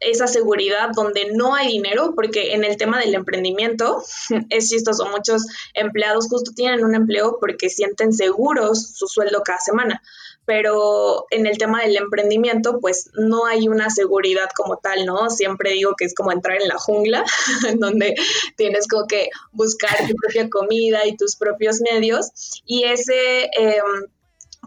[0.00, 4.02] esa seguridad donde no hay dinero, porque en el tema del emprendimiento
[4.50, 10.02] es chistoso, muchos empleados justo tienen un empleo porque sienten seguros su sueldo cada semana
[10.44, 15.30] pero en el tema del emprendimiento, pues no hay una seguridad como tal, ¿no?
[15.30, 17.24] Siempre digo que es como entrar en la jungla,
[17.78, 18.14] donde
[18.56, 23.50] tienes como que buscar tu propia comida y tus propios medios, y ese...
[23.56, 24.06] Em,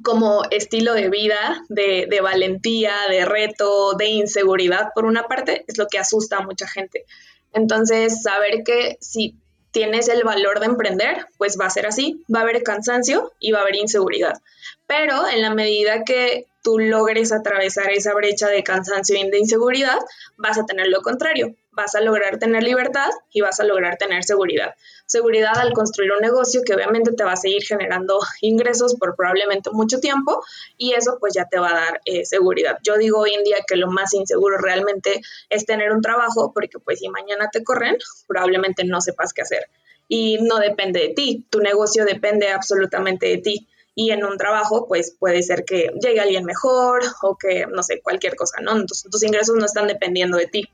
[0.03, 5.77] como estilo de vida, de, de, valentía, de reto, de inseguridad, por una parte, es
[5.77, 7.05] lo que asusta a mucha gente.
[7.53, 9.37] Entonces, saber que si
[9.71, 13.51] tienes el valor de emprender, pues va a ser así, va a haber cansancio y
[13.51, 14.41] va a haber inseguridad.
[14.87, 19.99] Pero en la medida que tú logres atravesar esa brecha de cansancio y de inseguridad,
[20.35, 24.23] vas a tener lo contrario, vas a lograr tener libertad y vas a lograr tener
[24.23, 24.73] seguridad.
[25.05, 29.69] Seguridad al construir un negocio que obviamente te va a seguir generando ingresos por probablemente
[29.71, 30.43] mucho tiempo
[30.77, 32.77] y eso pues ya te va a dar eh, seguridad.
[32.83, 36.79] Yo digo hoy en día que lo más inseguro realmente es tener un trabajo porque
[36.79, 39.67] pues si mañana te corren, probablemente no sepas qué hacer
[40.07, 44.85] y no depende de ti, tu negocio depende absolutamente de ti y en un trabajo
[44.87, 48.73] pues puede ser que llegue alguien mejor o que no sé, cualquier cosa, ¿no?
[48.73, 50.69] Entonces tus ingresos no están dependiendo de ti.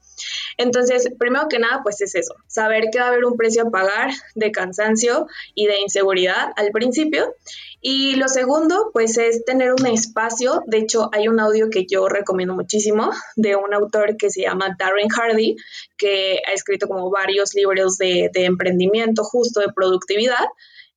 [0.58, 3.70] Entonces, primero que nada, pues es eso, saber que va a haber un precio a
[3.72, 7.36] pagar de cansancio y de inseguridad al principio.
[7.80, 10.64] Y lo segundo, pues es tener un espacio.
[10.68, 14.76] De hecho, hay un audio que yo recomiendo muchísimo de un autor que se llama
[14.78, 15.56] Darren Hardy,
[15.98, 20.46] que ha escrito como varios libros de, de emprendimiento justo, de productividad.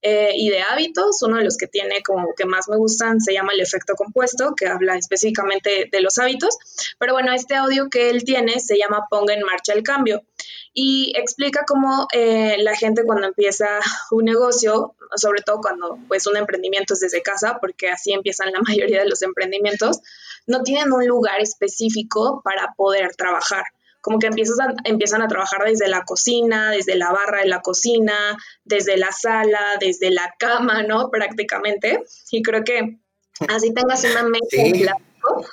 [0.07, 1.23] Eh, y de hábitos.
[1.23, 4.55] Uno de los que tiene como que más me gustan se llama el efecto compuesto,
[4.55, 6.59] que habla específicamente de los hábitos.
[6.99, 10.23] Pero bueno, este audio que él tiene se llama Ponga en marcha el cambio
[10.75, 13.67] y explica cómo eh, la gente cuando empieza
[14.11, 18.61] un negocio, sobre todo cuando pues un emprendimiento es desde casa, porque así empiezan la
[18.69, 20.01] mayoría de los emprendimientos,
[20.47, 23.64] no tienen un lugar específico para poder trabajar
[24.05, 28.37] como que empiezas empiezan a trabajar desde la cocina, desde la barra de la cocina,
[28.62, 31.09] desde la sala, desde la cama, ¿no?
[31.09, 32.05] Prácticamente.
[32.31, 32.99] Y creo que
[33.49, 35.47] así tengas una mesa de plástico,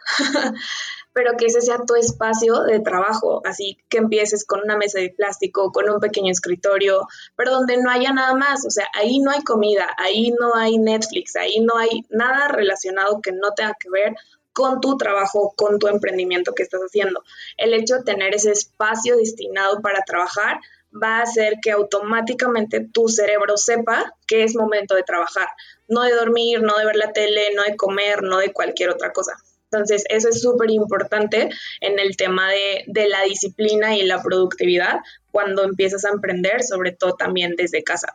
[1.13, 5.11] pero que ese sea tu espacio de trabajo, así que empieces con una mesa de
[5.11, 9.31] plástico, con un pequeño escritorio, pero donde no haya nada más, o sea, ahí no
[9.31, 13.89] hay comida, ahí no hay Netflix, ahí no hay nada relacionado que no tenga que
[13.89, 14.13] ver
[14.53, 17.23] con tu trabajo, con tu emprendimiento que estás haciendo.
[17.57, 20.59] El hecho de tener ese espacio destinado para trabajar
[20.91, 25.47] va a hacer que automáticamente tu cerebro sepa que es momento de trabajar,
[25.87, 29.11] no de dormir, no de ver la tele, no de comer, no de cualquier otra
[29.13, 29.33] cosa.
[29.71, 34.99] Entonces, eso es súper importante en el tema de, de, la disciplina y la productividad
[35.31, 38.11] cuando empiezas a emprender, sobre todo también desde casa.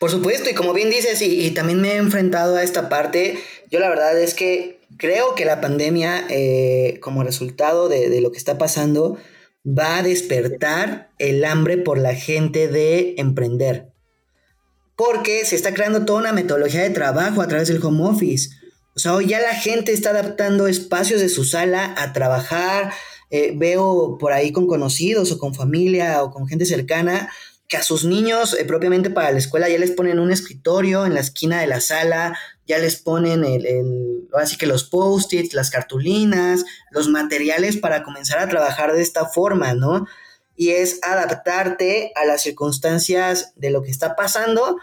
[0.00, 3.38] Por supuesto, y como bien dices, y, también me he enfrentado a esta parte,
[3.70, 8.32] yo la verdad es que creo que la pandemia, eh, como resultado de, de lo
[8.32, 9.18] que está pasando,
[9.62, 13.92] va a despertar el hambre por la gente de emprender.
[14.96, 18.56] Porque se está creando toda una metodología de trabajo a través del home office.
[18.96, 22.90] O sea, hoy ya la gente está adaptando espacios de su sala a trabajar.
[23.28, 27.30] Eh, veo por ahí con conocidos o con familia o con gente cercana
[27.70, 31.14] que a sus niños eh, propiamente para la escuela ya les ponen un escritorio en
[31.14, 36.64] la esquina de la sala, ya les ponen el, así que los post-its, las cartulinas,
[36.90, 40.04] los materiales para comenzar a trabajar de esta forma, ¿no?
[40.56, 44.76] Y es adaptarte a las circunstancias de lo que está pasando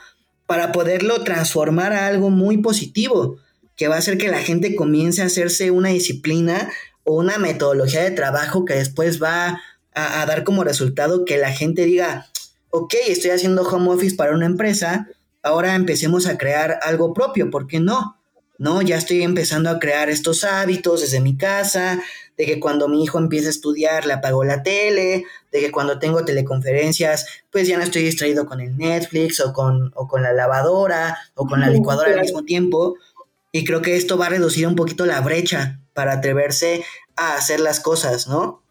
[0.45, 3.38] para poderlo transformar a algo muy positivo,
[3.76, 6.71] que va a hacer que la gente comience a hacerse una disciplina
[7.04, 9.62] o una metodología de trabajo que después va
[9.93, 12.28] a dar como resultado que la gente diga,
[12.77, 15.07] ok, estoy haciendo home office para una empresa,
[15.43, 18.17] ahora empecemos a crear algo propio, ¿por qué no?
[18.59, 22.01] No, ya estoy empezando a crear estos hábitos desde mi casa,
[22.37, 25.99] de que cuando mi hijo empieza a estudiar le apago la tele, de que cuando
[25.99, 30.33] tengo teleconferencias, pues ya no estoy distraído con el Netflix o con, o con la
[30.33, 32.95] lavadora o con la licuadora al mismo tiempo.
[33.51, 36.83] Y creo que esto va a reducir un poquito la brecha para atreverse
[37.15, 38.61] a hacer las cosas, ¿no?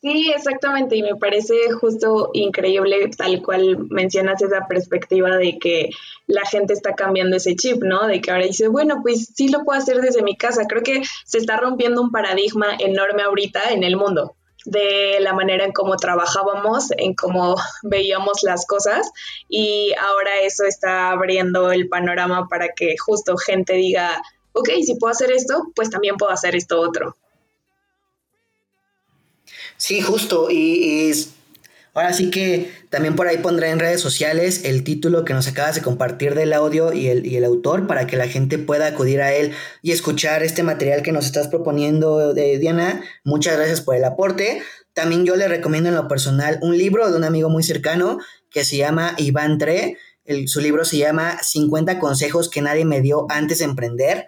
[0.00, 5.90] Sí, exactamente, y me parece justo increíble tal cual mencionas esa perspectiva de que
[6.28, 8.06] la gente está cambiando ese chip, ¿no?
[8.06, 10.66] De que ahora dice, bueno, pues sí lo puedo hacer desde mi casa.
[10.68, 15.64] Creo que se está rompiendo un paradigma enorme ahorita en el mundo de la manera
[15.64, 19.10] en cómo trabajábamos, en cómo veíamos las cosas
[19.48, 25.10] y ahora eso está abriendo el panorama para que justo gente diga, ok, si puedo
[25.10, 27.16] hacer esto, pues también puedo hacer esto otro.
[29.78, 30.50] Sí, justo.
[30.50, 31.12] Y,
[31.94, 35.76] ahora sí que también por ahí pondré en redes sociales el título que nos acabas
[35.76, 39.20] de compartir del audio y el, y el autor para que la gente pueda acudir
[39.20, 43.02] a él y escuchar este material que nos estás proponiendo de Diana.
[43.24, 44.62] Muchas gracias por el aporte.
[44.94, 48.18] También yo le recomiendo en lo personal un libro de un amigo muy cercano
[48.50, 49.96] que se llama Iván Tre.
[50.46, 54.26] su libro se llama 50 consejos que nadie me dio antes de emprender.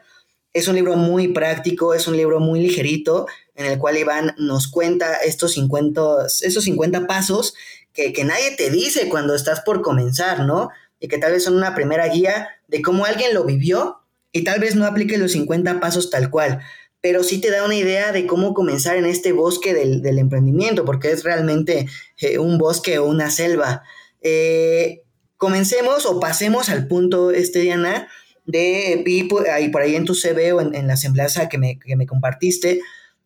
[0.53, 3.27] Es un libro muy práctico, es un libro muy ligerito,
[3.61, 7.55] en el cual Iván nos cuenta estos 50, esos 50 pasos
[7.93, 10.71] que, que nadie te dice cuando estás por comenzar, ¿no?
[10.99, 13.99] Y que tal vez son una primera guía de cómo alguien lo vivió
[14.33, 16.61] y tal vez no aplique los 50 pasos tal cual,
[17.03, 21.11] pero sí te da una idea de cómo comenzar en este bosque del, emprendimiento, porque
[21.11, 21.87] es realmente
[22.19, 23.83] eh, un bosque o una selva.
[24.23, 25.03] Eh,
[25.37, 28.09] comencemos o pasemos al punto, este Diana,
[28.45, 29.05] de,
[29.53, 32.81] ahí, por ahí en tu CV o en, la semblanza que me, que me compartiste,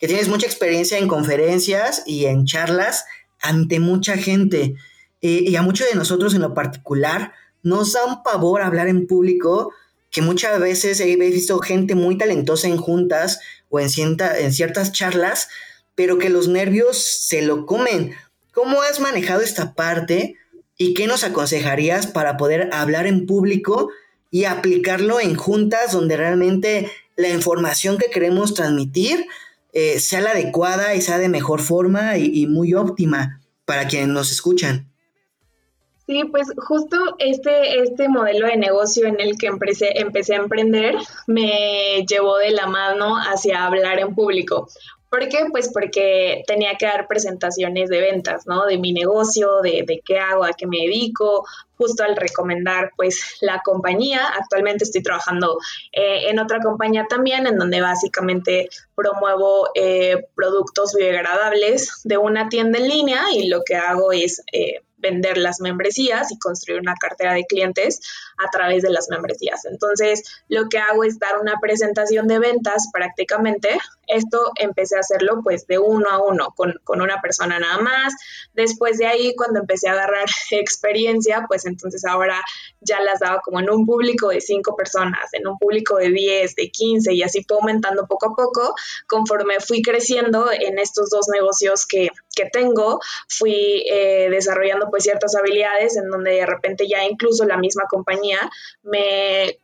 [0.04, 3.06] que tienes mucha experiencia en conferencias y en charlas
[3.40, 4.74] ante mucha gente.
[5.22, 9.72] y a muchos de nosotros en lo particular nos da un pavor hablar en público,
[10.10, 13.40] que muchas veces he visto gente muy talentosa en juntas
[13.70, 13.88] o en,
[14.18, 15.48] en ciertas charlas,
[15.94, 18.12] pero que los nervios se lo comen.
[18.52, 20.36] ¿Cómo has manejado esta parte
[20.76, 23.88] y qué nos aconsejarías para poder hablar en público
[24.30, 29.24] y aplicarlo en juntas donde realmente la información que queremos transmitir
[29.74, 34.30] eh, sea la adecuada y sea de mejor forma y, muy óptima para quienes nos
[34.30, 34.88] escuchan.
[36.06, 40.96] Sí, pues justo este, este modelo de negocio en el que empecé, empecé a emprender
[41.26, 44.68] me llevó de la mano hacia hablar en público.
[45.14, 45.46] ¿Por qué?
[45.52, 48.66] Pues porque tenía que dar presentaciones de ventas, ¿no?
[48.66, 51.46] De mi negocio, de, qué hago, a qué me dedico,
[51.76, 54.26] justo al recomendar pues la compañía.
[54.26, 55.58] Actualmente estoy trabajando
[55.92, 62.80] eh, en otra compañía también, en donde básicamente promuevo eh, productos biodegradables de una tienda
[62.80, 64.42] en línea y lo que hago es...
[64.52, 68.00] Eh, vender las membresías y construir una cartera de clientes
[68.38, 69.66] a través de las membresías.
[69.66, 73.78] Entonces, lo que hago es dar una presentación de ventas prácticamente.
[74.06, 78.14] Esto empecé a hacerlo pues de uno a uno, con, con una persona nada más.
[78.54, 82.40] Después de ahí, cuando empecé a agarrar experiencia, pues entonces ahora
[82.80, 86.54] ya las daba como en un público de cinco personas, en un público de 10,
[86.54, 88.74] de 15 y así fue aumentando poco a poco
[89.06, 95.34] conforme fui creciendo en estos dos negocios que, que tengo, fui eh, desarrollando pues ciertas
[95.34, 98.38] habilidades en donde de repente ya incluso la misma compañía
[98.82, 99.58] me,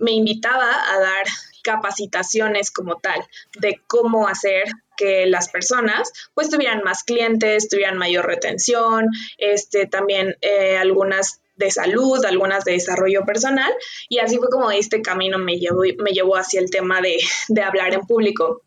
[0.00, 1.26] me invitaba a dar
[1.62, 3.20] capacitaciones como tal
[3.58, 4.64] de cómo hacer
[4.96, 11.70] que las personas pues tuvieran más clientes, tuvieran mayor retención, este también eh, algunas de
[11.70, 13.72] salud, algunas de desarrollo personal
[14.08, 17.16] y así fue como este camino me llevó, me llevó hacia el tema de,
[17.48, 18.62] de hablar en público.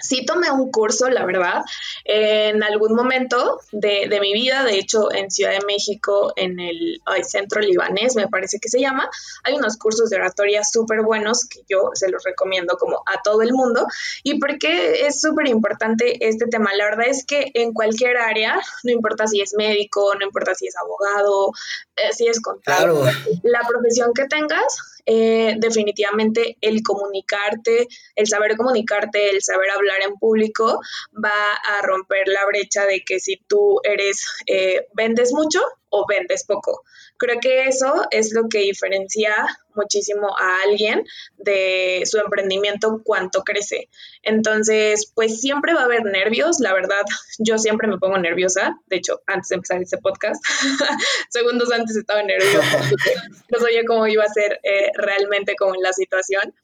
[0.00, 1.62] Sí tomé un curso, la verdad,
[2.04, 7.60] en algún momento de, mi vida, de hecho en Ciudad de México, en el centro
[7.60, 9.10] libanés, me parece que se llama,
[9.44, 13.42] hay unos cursos de oratoria súper buenos que yo se los recomiendo como a todo
[13.42, 13.86] el mundo.
[14.22, 16.70] ¿Y por qué es súper importante este tema?
[16.74, 20.66] La verdad es que en cualquier área, no importa si es médico, no importa si
[20.66, 21.52] es abogado,
[21.96, 23.10] eh, si es contable,
[23.42, 30.16] la profesión que tengas, eh, definitivamente el comunicarte, el saber comunicarte, el saber hablar en
[30.16, 30.80] público
[31.24, 35.60] va a romper la brecha de que si tú eres, eh, vendes mucho
[35.90, 36.82] o vendes poco.
[37.16, 39.34] Creo que eso es lo que diferencia
[39.74, 41.04] muchísimo a alguien
[41.36, 43.88] de su emprendimiento cuánto crece.
[44.22, 47.02] Entonces, pues siempre va a haber nervios, la verdad,
[47.38, 50.44] yo siempre me pongo nerviosa, de hecho, antes de empezar este podcast,
[51.30, 52.80] segundos antes estaba nerviosa,
[53.50, 56.54] no sabía cómo iba a ser eh, realmente como en la situación.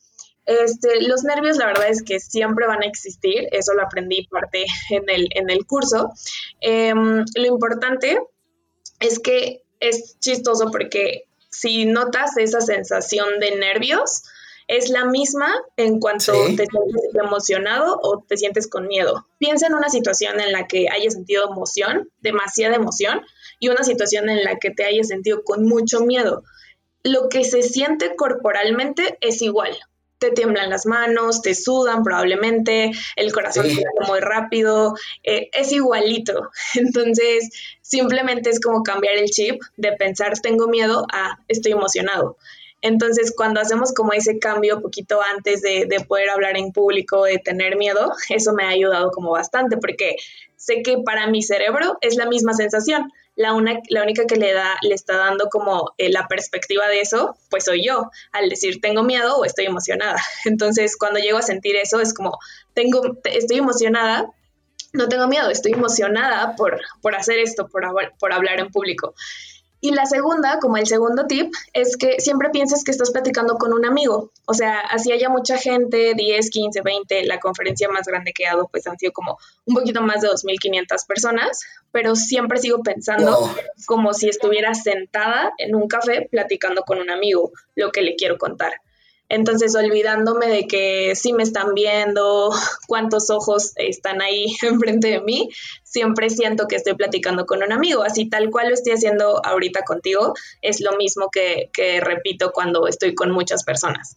[0.46, 4.66] Este, los nervios, la verdad es que siempre van a existir, eso lo aprendí parte
[4.90, 6.12] en el, en el curso.
[6.60, 8.18] Em, lo importante
[9.00, 14.24] es que es chistoso porque si notas esa sensación de nervios,
[14.66, 19.26] es la misma en cuanto te sientes emocionado o te sientes con miedo.
[19.38, 23.20] Piensa en una situación en la que hayas sentido emoción, demasiada emoción,
[23.60, 26.42] y una situación en la que te hayas sentido con mucho miedo.
[27.02, 29.76] Lo que se siente corporalmente es igual
[30.24, 33.82] te tiemblan las manos, te sudan probablemente, el corazón sí.
[34.08, 36.50] muy rápido, eh, es igualito.
[36.74, 37.50] Entonces,
[37.82, 42.36] simplemente es como cambiar el chip de pensar tengo miedo a estoy emocionado.
[42.84, 47.38] Entonces, cuando hacemos como ese cambio poquito antes de, de, poder hablar en público, de
[47.38, 50.16] tener miedo, eso me ha ayudado como bastante, porque
[50.56, 54.52] sé que para mi cerebro es la misma sensación la, una, la única que le,
[54.52, 58.80] da, le está dando como eh, la perspectiva de eso, pues soy yo, al decir
[58.80, 60.20] tengo miedo o estoy emocionada.
[60.44, 62.38] Entonces, cuando llego a sentir eso, es como,
[62.74, 64.30] tengo, estoy emocionada,
[64.92, 67.84] no tengo miedo, estoy emocionada por, por hacer esto, por,
[68.18, 69.14] por hablar en público.
[69.84, 73.74] Y la segunda, como el segundo tip, es que siempre pienses que estás platicando con
[73.74, 74.30] un amigo.
[74.46, 78.46] O sea, así haya mucha gente, 10, 15, 20, la conferencia más grande que he
[78.46, 81.60] dado, pues han sido como un poquito más de 2.500 personas,
[81.92, 83.54] pero siempre sigo pensando
[83.84, 88.38] como si estuviera sentada en un café platicando con un amigo lo que le quiero
[88.38, 88.80] contar.
[89.28, 92.50] Entonces, olvidándome de que sí me están viendo,
[92.86, 95.50] cuántos ojos están ahí enfrente de mí,
[95.82, 98.02] siempre siento que estoy platicando con un amigo.
[98.02, 101.70] Así tal cual lo estoy haciendo ahorita contigo, es lo mismo que,
[102.00, 104.16] repito cuando estoy con muchas personas.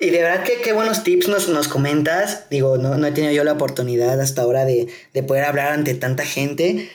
[0.00, 2.48] Y de verdad que qué buenos tips nos, nos comentas.
[2.50, 4.88] Digo, no, he tenido yo la oportunidad hasta ahora de
[5.26, 6.88] poder hablar ante tanta gente.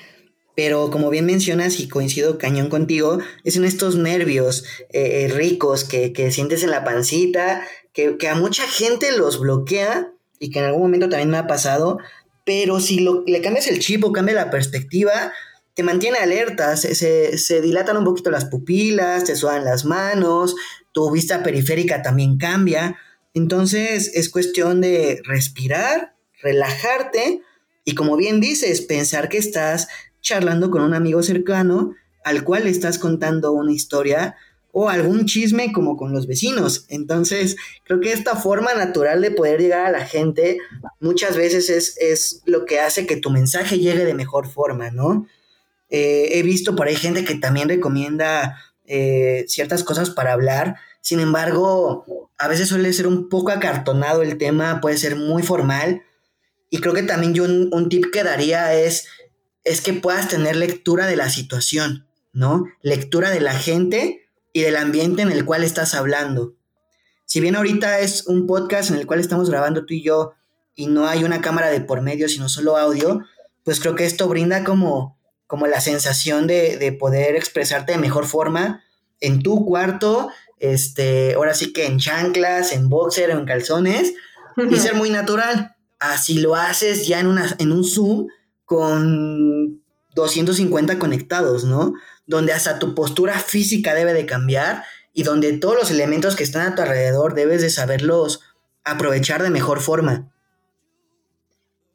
[0.56, 6.14] Pero como bien mencionas y coincido cañón contigo, es en estos nervios eh, ricos que,
[6.14, 10.66] que, sientes en la pancita, que, que, a mucha gente los bloquea y que en
[10.66, 11.97] algún momento también me ha pasado,
[12.45, 15.32] pero si lo, le cambias el chip o cambia la perspectiva,
[15.74, 20.56] te mantiene alerta, se, se, se dilatan un poquito las pupilas, te sudan las manos,
[20.91, 22.97] tu vista periférica también cambia.
[23.34, 27.41] Entonces es cuestión de respirar, relajarte
[27.86, 29.88] y como bien dices, pensar que estás
[30.24, 31.94] charlando con un amigo cercano
[32.24, 34.36] al cual estás contando una historia
[34.72, 36.86] o algún chisme como con los vecinos.
[36.90, 40.58] Entonces, creo que esta forma natural de poder llegar a la gente
[41.00, 45.28] muchas veces es, es lo que hace que tu mensaje llegue de mejor forma, ¿no?
[45.92, 51.20] Eh, he visto por ahí gente que también recomienda eh, ciertas cosas para hablar, sin
[51.20, 56.02] embargo, a veces suele ser un poco acartonado el tema, puede ser muy formal,
[56.72, 59.06] y creo que también yo un, un tip que daría es,
[59.64, 62.66] es que puedas tener lectura de la situación, ¿no?
[62.82, 66.53] Lectura de la gente y del ambiente en el cual estás hablando.
[67.26, 70.34] Si bien ahorita es un podcast en el cual estamos grabando tú y yo
[70.76, 73.22] y no hay una cámara de por medio, sino solo audio,
[73.64, 78.84] pues creo que esto brinda como, como la sensación de, poder expresarte de mejor forma
[79.20, 84.14] en tu cuarto, este, ahora sí que en chanclas, en boxer o en calzones,
[84.70, 85.76] y ser muy natural.
[85.99, 88.28] Así lo haces ya en, una, en un Zoom
[88.66, 89.82] con
[90.16, 91.93] 250 conectados, ¿no?
[92.26, 94.84] donde hasta tu postura física debe de cambiar
[95.14, 98.41] y donde todos los elementos que están a tu alrededor debes de saberlos
[98.84, 100.30] aprovechar de mejor forma.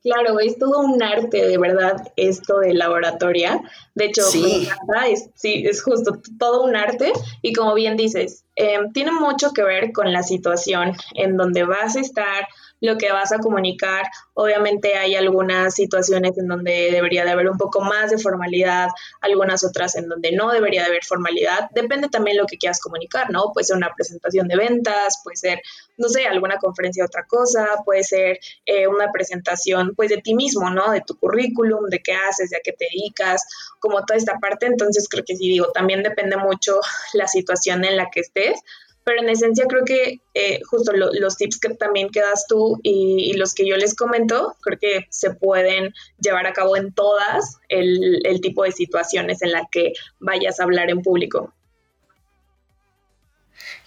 [0.03, 3.61] Claro, es todo un arte, de verdad, esto de laboratoria.
[3.95, 4.69] De hecho, sí.
[5.11, 7.13] es, sí, es justo todo un arte.
[7.43, 11.97] Y como bien dices, em, tiene mucho que ver con la situación en donde vas
[11.97, 12.47] a estar,
[12.81, 14.07] lo que vas a comunicar.
[14.35, 18.89] Obviamente hay algunas situaciones en donde debería de haber un poco más de formalidad,
[19.21, 21.71] algunas otras en donde no debería de haber formalidad.
[21.73, 23.53] Depende también lo que quieras comunicar, ¿no?
[23.53, 25.61] Puede ser una presentación de ventas, puede ser,
[25.97, 30.35] no sé, alguna conferencia de otra cosa, puede ser eh, una presentación pues de ti
[30.35, 30.91] mismo, ¿no?
[30.93, 33.45] De tu currículum, de qué haces, de a qué te dedicas,
[33.81, 34.67] como toda esta parte.
[34.67, 36.81] Entonces creo que sí digo, también depende mucho
[37.15, 38.63] la situación en la que estés
[39.09, 43.55] pero en esencia creo que eh, justo los tips que también quedas tú y, los
[43.55, 48.65] que yo les comento, creo que se pueden llevar a cabo en todas el, tipo
[48.65, 51.55] de situaciones en la que vayas a hablar en público.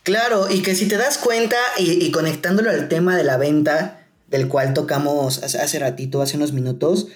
[0.01, 4.47] Claro, y que si te das cuenta y, conectándolo al tema de la venta, del
[4.47, 7.09] cual tocamos hace ratito, hace unos minutos,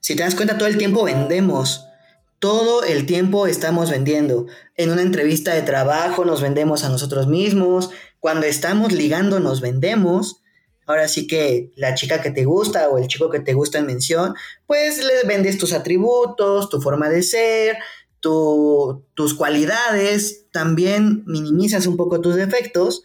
[0.00, 1.86] si te das cuenta todo el tiempo vendemos.
[2.40, 4.46] Todo el tiempo estamos vendiendo.
[4.74, 7.90] En una entrevista de trabajo nos vendemos a nosotros mismos.
[8.18, 10.42] Cuando estamos ligando nos vendemos.
[10.86, 13.84] Ahora sí que la chica que te gusta o el chico que te gusta en
[13.84, 14.34] mención,
[14.66, 17.76] pues le vendes tus atributos, tu forma de ser,
[18.20, 20.46] tus cualidades.
[20.50, 23.02] También minimizas un poco tus defectos.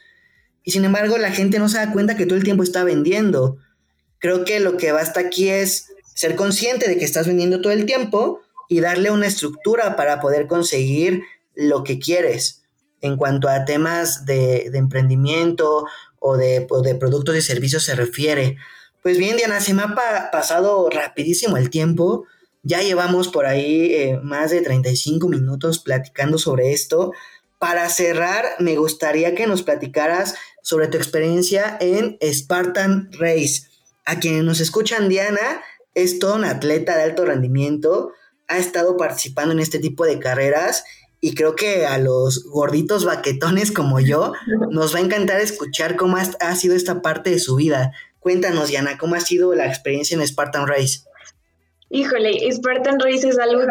[0.64, 3.58] Y sin embargo la gente no se da cuenta que todo el tiempo está vendiendo.
[4.20, 7.86] Creo que lo que basta aquí es ser consciente de que estás vendiendo todo el
[7.86, 8.40] tiempo
[8.70, 11.24] y darle una estructura para poder conseguir
[11.56, 12.64] lo que quieres
[13.02, 15.86] en cuanto a temas de, emprendimiento
[16.20, 18.58] o de, de, productos y servicios se refiere.
[19.04, 22.26] Pues bien, Diana, se me ha pasado rapidísimo el tiempo.
[22.64, 27.12] Ya llevamos por ahí eh, más de 35 minutos platicando sobre esto.
[27.60, 33.68] Para cerrar, me gustaría que nos platicaras sobre tu experiencia en Spartan Race.
[34.06, 35.62] A quienes nos escuchan, Diana
[35.94, 38.14] es todo un atleta de alto rendimiento
[38.48, 40.84] ha estado participando en este tipo de carreras
[41.22, 44.34] y creo que a los gorditos baquetones como yo
[44.70, 47.94] nos va a encantar escuchar cómo ha, sido esta parte de su vida.
[48.20, 51.00] Cuéntanos, Yana, ¿cómo ha sido la experiencia en Spartan Race?
[51.90, 53.62] Híjole, Spartan Race es algo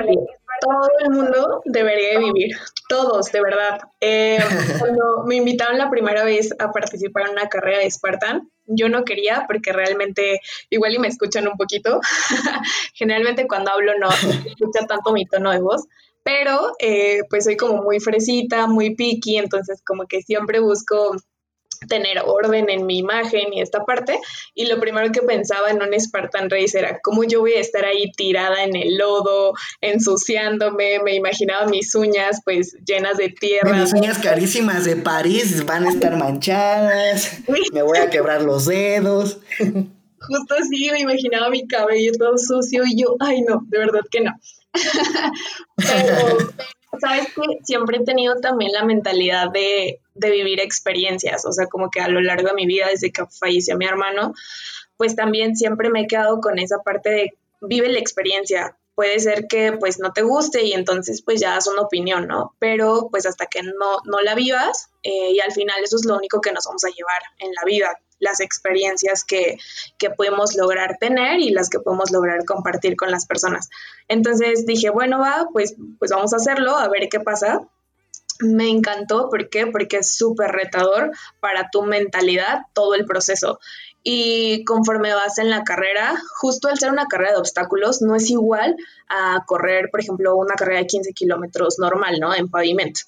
[0.65, 2.57] todo el mundo debería vivir,
[2.89, 3.81] todos, de verdad.
[4.01, 4.39] Eh,
[4.79, 9.05] cuando me invitaron la primera vez a participar en una carrera de Spartan, yo no
[9.05, 10.41] quería porque realmente
[10.71, 12.01] igual y me escuchan un poquito.
[12.95, 15.85] Generalmente cuando hablo no se escucha tanto mi tono de voz,
[16.23, 21.17] pero eh, pues soy como muy fresita, muy picky, entonces como que siempre busco
[21.87, 24.19] tener orden en mi imagen y esta parte.
[24.55, 27.85] Y lo primero que pensaba en un Spartan Race era cómo yo voy a estar
[27.85, 31.01] ahí tirada en el lodo, ensuciándome.
[31.01, 33.73] Me imaginaba mis uñas pues llenas de tierra.
[33.73, 37.39] Mis uñas carísimas de París van a estar manchadas.
[37.73, 39.39] Me voy a quebrar los dedos.
[40.27, 44.21] Justo así me imaginaba mi cabello todo sucio y yo, ay no, de verdad que
[44.23, 44.33] no.
[45.77, 46.53] Pero
[47.01, 52.01] sabes que siempre he tenido también la mentalidad de, vivir experiencias, o sea, como que
[52.01, 54.33] a lo largo de mi vida, desde que falleció mi hermano,
[54.97, 58.77] pues también siempre me he quedado con esa parte de vive la experiencia.
[58.95, 62.55] Puede ser que pues no te guste y entonces pues ya das una opinión, ¿no?
[62.61, 66.17] Pero pues hasta que no, no la vivas eh, y al final eso es lo
[66.17, 69.59] único que nos vamos a llevar en la vida las experiencias que,
[69.99, 73.69] que podemos lograr tener y las que podemos lograr compartir con las personas.
[74.09, 77.61] Entonces dije, bueno, va, pues, pues vamos a hacerlo, a ver qué pasa.
[78.41, 79.69] Me encantó, ¿por qué?
[79.69, 83.61] Porque es súper retador para tu mentalidad todo el proceso.
[84.03, 88.29] Y conforme vas en la carrera, justo al ser una carrera de obstáculos, no es
[88.29, 88.77] igual
[89.09, 92.35] a correr, por ejemplo, una carrera de 15 kilómetros normal, ¿no?
[92.35, 93.01] En pavimento.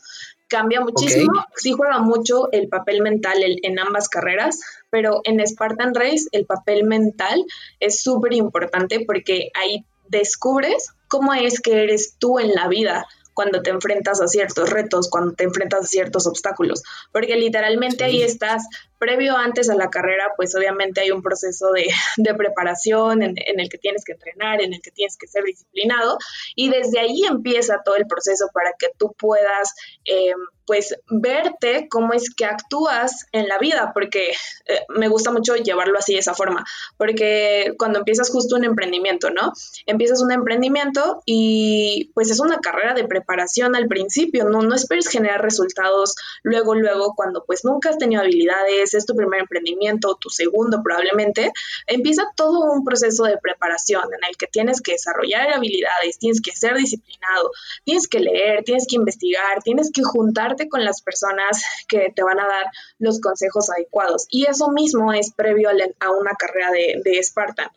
[0.48, 1.32] Cambia muchísimo.
[1.54, 6.84] Sí juega mucho el papel mental en ambas carreras, pero en Spartan Race el papel
[6.84, 7.44] mental
[7.80, 13.60] es súper importante porque ahí descubres cómo es que eres tú en la vida cuando
[13.60, 16.82] te enfrentas a ciertos retos, cuando te enfrentas a ciertos obstáculos,
[17.12, 18.66] porque literalmente ahí estás
[18.98, 21.86] previo antes a la carrera, pues obviamente hay un proceso de,
[22.36, 26.18] preparación en, el que tienes que entrenar, en el que tienes que ser disciplinado,
[26.54, 29.74] y desde ahí empieza todo el proceso para que tú puedas
[30.04, 30.32] eh,
[30.66, 34.30] pues verte cómo es que actúas en la vida, porque
[34.66, 36.64] eh, me gusta mucho llevarlo así de esa forma,
[36.98, 39.52] porque cuando empiezas justo un emprendimiento, ¿no?
[39.86, 45.08] Empiezas un emprendimiento y pues es una carrera de preparación al principio, no, no esperes
[45.08, 50.30] generar resultados luego, luego, cuando pues nunca has tenido habilidades, es tu primer emprendimiento, tu
[50.30, 51.52] segundo probablemente,
[51.86, 56.52] empieza todo un proceso de preparación en el que tienes que desarrollar habilidades, tienes que
[56.52, 57.50] ser disciplinado,
[57.84, 62.40] tienes que leer, tienes que investigar, tienes que juntar con las personas que te van
[62.40, 62.66] a dar
[62.98, 64.26] los consejos adecuados.
[64.30, 67.68] Y eso mismo es previo a, una carrera de, de Spartan.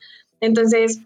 [0.42, 1.00] Entonces,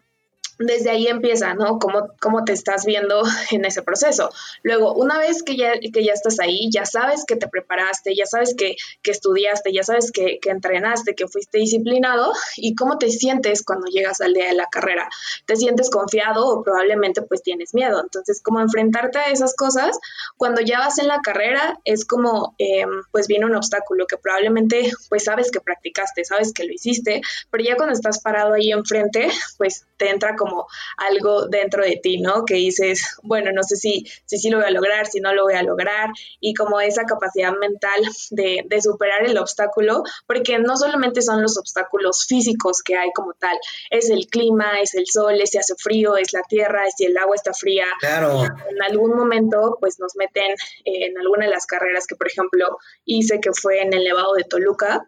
[0.66, 1.80] desde ahí empieza, ¿no?
[1.80, 4.30] Cómo, cómo te estás viendo en ese proceso.
[4.64, 8.26] Luego, una vez que ya, que ya estás ahí, ya sabes que te preparaste, ya
[8.26, 13.10] sabes que, que estudiaste, ya sabes que, que, entrenaste, que fuiste disciplinado y cómo te
[13.10, 15.10] sientes cuando llegas al día de la carrera.
[15.46, 18.02] ¿Te sientes confiado o probablemente pues tienes miedo?
[18.02, 19.98] Entonces, como enfrentarte a esas cosas,
[20.38, 24.92] cuando ya vas en la carrera es como em, pues viene un obstáculo que probablemente
[25.10, 29.30] pues sabes que practicaste, sabes que lo hiciste, pero ya cuando estás parado ahí enfrente,
[29.58, 30.53] pues te entra como
[30.98, 32.46] algo dentro de ti, ¿no?
[32.46, 35.44] Que dices, bueno, no sé si, si sí lo voy a lograr, si no lo
[35.44, 38.02] voy a lograr, y como esa capacidad mental
[38.32, 43.34] de, de superar el obstáculo, porque no solamente son los obstáculos físicos que hay como
[43.34, 43.58] tal,
[43.90, 47.06] es el clima, es el sol, es si hace frío, es la tierra, es si
[47.06, 47.86] el agua está fría.
[48.00, 48.44] Claro.
[48.44, 53.40] En algún momento, pues nos meten en alguna de las carreras que, por ejemplo, hice
[53.40, 55.08] que fue en el Nevado de Toluca,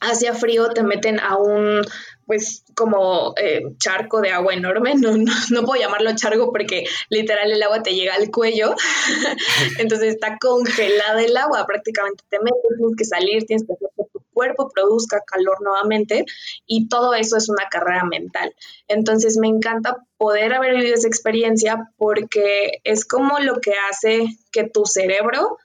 [0.00, 1.82] hacía frío, te meten a un,
[2.30, 4.94] pues, como eh, charco de agua enorme.
[4.94, 8.72] No, no, puedo llamarlo charco porque literal el agua te llega al cuello.
[9.80, 14.04] Entonces está congelada el agua, prácticamente te metes, tienes que salir, tienes que hacer que
[14.12, 16.24] tu cuerpo produzca calor nuevamente
[16.66, 18.54] y todo eso es una carrera mental.
[18.86, 24.68] Entonces me encanta poder haber vivido esa experiencia porque es como lo que hace que
[24.68, 25.58] tu cerebro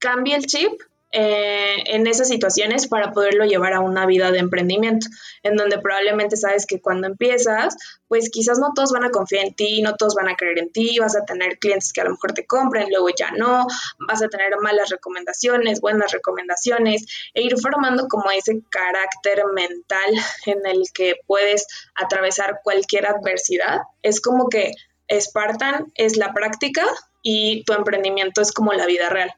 [0.00, 0.72] cambie el chip
[1.12, 5.08] eh, en esas situaciones para poderlo llevar a una vida de emprendimiento,
[5.42, 9.54] en donde probablemente sabes que cuando empiezas, pues quizás no todos van a confiar en
[9.54, 12.10] ti, no todos van a creer en ti, vas a tener clientes que a lo
[12.10, 13.66] mejor te compren, luego ya no,
[14.06, 20.10] vas a tener malas recomendaciones, buenas recomendaciones, e ir formando como ese carácter mental
[20.46, 23.80] en el que puedes atravesar cualquier adversidad.
[24.02, 24.72] Es como que
[25.10, 26.84] Spartan es la práctica
[27.22, 29.32] y tu emprendimiento es como la vida real.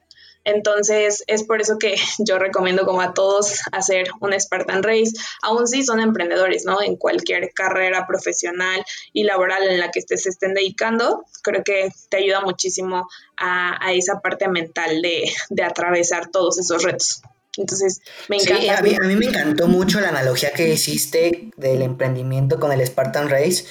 [0.45, 5.67] Entonces, es por eso que yo recomiendo como a todos hacer un Spartan Race, aún
[5.67, 6.81] si son emprendedores, ¿no?
[6.81, 8.83] En cualquier carrera profesional
[9.13, 13.91] y laboral en la que estés se estén dedicando, creo que te ayuda muchísimo a,
[13.93, 17.21] esa parte mental de, atravesar todos esos retos.
[17.55, 18.61] Entonces, me encanta.
[18.61, 22.71] Sí, a mí, a mí, me encantó mucho la analogía que hiciste del emprendimiento con
[22.71, 23.65] el Spartan Race.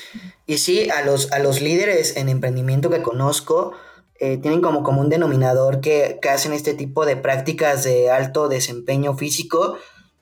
[0.47, 3.75] Y sí, a los, a los líderes en emprendimiento que conozco,
[4.19, 9.77] eh, tienen como común denominador que, hacen este tipo de prácticas de alto desempeño físico.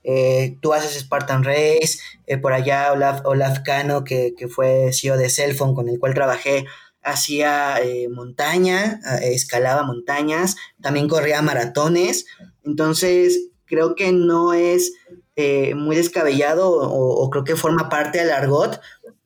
[0.05, 5.29] Eh, tú haces Spartan Race, eh, por allá Olaf, Olaf Cano, que, fue CEO de
[5.29, 6.65] Cellphone, con el cual trabajé,
[7.03, 7.81] hacía
[8.11, 12.27] montaña, escalaba montañas, también corría maratones.
[12.65, 14.93] Entonces, creo que no es
[15.75, 18.81] muy descabellado o, creo que forma parte del argot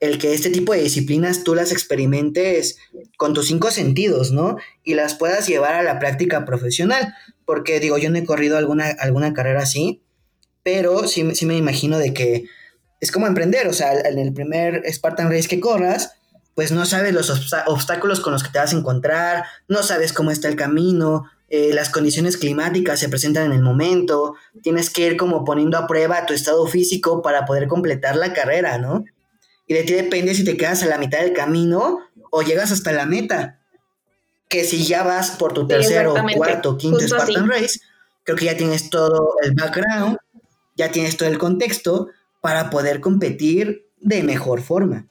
[0.05, 2.76] el que este tipo de disciplinas tú las experimentes
[3.16, 4.57] con tus cinco sentidos, ¿no?
[4.82, 7.14] Y las puedas llevar a la práctica profesional.
[7.44, 10.02] Porque digo, yo no he corrido alguna, alguna carrera así,
[10.62, 12.44] pero sí, sí me imagino de que
[13.00, 16.12] es como emprender, o sea, en el primer Spartan Race que corras,
[16.55, 17.30] pues no sabes los
[17.66, 21.72] obstáculos con los que te vas a encontrar, no sabes cómo está el camino, eh,
[21.74, 26.24] las condiciones climáticas se presentan en el momento, tienes que ir como poniendo a prueba
[26.26, 29.05] tu estado físico para poder completar la carrera, ¿no?
[29.66, 32.00] Y de ti depende si te quedas a la mitad del camino
[32.30, 33.60] o llegas hasta la meta.
[34.48, 37.80] Que si ya vas por tu tercero, cuarto, quinto Spartan Race,
[38.24, 40.18] creo que ya tienes todo el background,
[40.76, 42.08] ya tienes todo el contexto
[42.40, 45.08] para poder competir de mejor forma.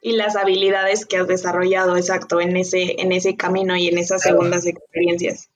[0.00, 4.22] Y las habilidades que has desarrollado, exacto, en ese, en ese camino y en esas
[4.22, 5.51] segundas experiencias.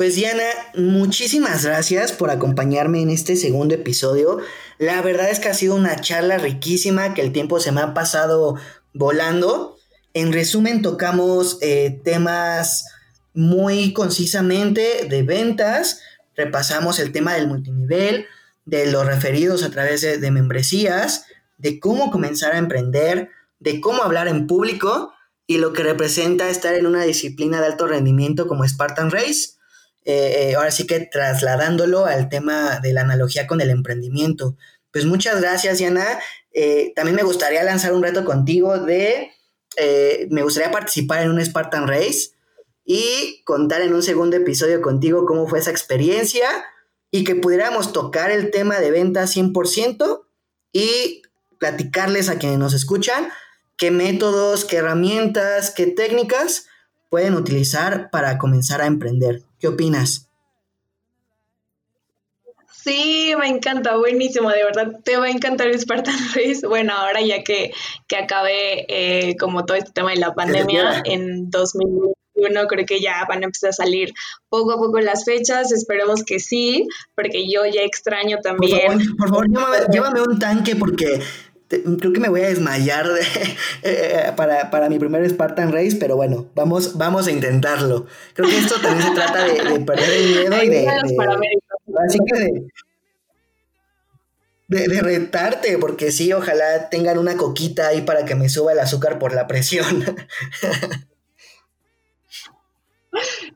[0.00, 0.44] Pues Diana,
[0.76, 4.38] muchísimas gracias por acompañarme en este segundo episodio.
[4.78, 7.92] La verdad es que ha sido una charla riquísima, que el tiempo se me ha
[7.92, 8.54] pasado
[8.94, 9.76] volando.
[10.14, 12.86] En resumen, tocamos eh, temas
[13.34, 16.00] muy concisamente de ventas,
[16.34, 18.24] repasamos el tema del multinivel,
[18.64, 21.26] de los referidos a través de, membresías,
[21.58, 23.28] de cómo comenzar a emprender,
[23.58, 25.12] de cómo hablar en público
[25.46, 29.59] y lo que representa estar en una disciplina de alto rendimiento como Spartan Race.
[30.04, 34.56] Eh, eh, ahora sí que trasladándolo al tema de la analogía con el emprendimiento.
[34.92, 36.18] Pues muchas gracias, Diana.
[36.52, 39.30] Eh, también me gustaría lanzar un reto contigo de,
[40.30, 42.30] me gustaría participar en un Spartan Race
[42.84, 46.48] y contar en un segundo episodio contigo cómo fue esa experiencia
[47.10, 50.22] y que pudiéramos tocar el tema de venta 100%
[50.72, 51.22] y
[51.58, 53.28] platicarles a quienes nos escuchan
[53.76, 56.66] qué métodos, qué herramientas, qué técnicas
[57.08, 59.42] pueden utilizar para comenzar a emprender.
[59.60, 60.26] ¿Qué opinas?
[62.72, 66.66] Sí, me encanta, buenísimo, de verdad, te va a encantar Spartan Race.
[66.66, 67.72] Bueno, ahora ya que,
[68.08, 73.00] que acabé eh, como todo este tema de la pandemia en 2020 uno creo que
[73.00, 74.12] ya van a empezar a salir
[74.48, 79.16] poco a poco las fechas, esperemos que sí, porque yo ya extraño también.
[79.16, 79.46] Por favor,
[79.90, 81.20] llévame, un tanque porque
[81.70, 83.06] creo que me voy a desmayar
[83.82, 88.06] eh, para, mi primer Spartan Race, pero bueno, vamos, vamos a intentarlo.
[88.34, 92.70] Creo que esto también se trata de, perder el miedo y de, así que
[94.68, 98.80] de, de, retarte, porque sí, ojalá tengan una coquita ahí para que me suba el
[98.80, 100.04] azúcar por la presión.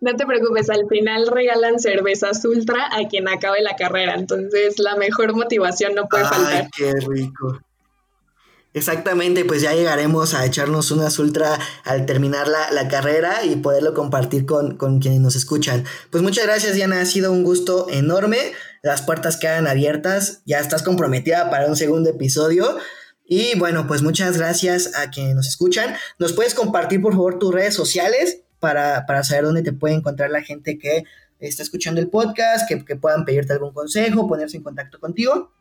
[0.01, 4.97] No te preocupes, al final regalan cervezas ultra a quien acabe la carrera, entonces la
[4.97, 7.61] mejor motivación no puede Ay, Qué rico.
[8.75, 14.45] Exactamente, pues ya llegaremos a echarnos unas ultra al terminar la, carrera y poderlo compartir
[14.45, 15.85] con, con, quienes nos escuchan.
[16.11, 18.39] Pues muchas gracias, Diana, ha sido un gusto enorme.
[18.83, 22.77] Las puertas quedan abiertas, ya estás comprometida para un segundo episodio.
[23.25, 25.95] Y bueno, pues muchas gracias a quienes nos escuchan.
[26.19, 28.45] ¿Nos puedes compartir, por favor, tus redes sociales?
[28.65, 31.05] para, saber dónde te puede encontrar la gente que
[31.39, 35.53] está escuchando el podcast, que, que puedan pedirte algún consejo, ponerse en contacto contigo.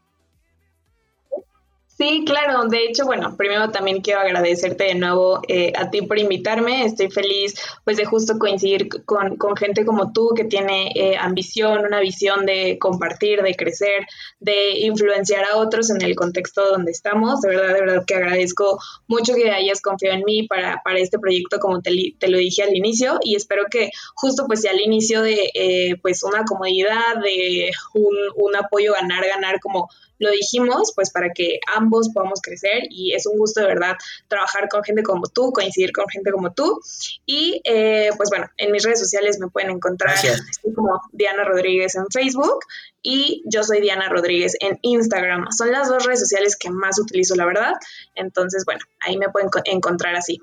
[2.03, 2.65] Sí, claro.
[2.67, 6.83] De hecho, bueno, primero también quiero agradecerte de nuevo eh, a ti por invitarme.
[6.83, 12.01] Estoy feliz, pues, de justo coincidir con, gente como tú que tiene eh, ambición, una
[12.01, 14.05] visión de compartir, de crecer,
[14.41, 17.39] de influenciar a otros en el contexto donde estamos.
[17.39, 21.19] De verdad, de verdad que agradezco mucho que hayas confiado en mí para, para este
[21.19, 24.81] proyecto, como te, te, lo dije al inicio, y espero que justo, pues, sea al
[24.81, 29.87] inicio de, eh, pues, una comodidad, de un, un apoyo ganar, ganar, como
[30.23, 33.95] lo dijimos, pues para que ambos podamos crecer y es un gusto de verdad
[34.27, 36.81] trabajar con gente como tú, coincidir con gente como tú.
[37.25, 41.95] Y eh, pues bueno, en mis redes sociales me pueden encontrar, estoy como Diana Rodríguez
[41.95, 42.59] en Facebook
[43.01, 45.45] y yo soy Diana Rodríguez en Instagram.
[45.51, 47.73] Son las dos redes sociales que más utilizo, la verdad.
[48.15, 50.39] Entonces, bueno, ahí me pueden encontrar así.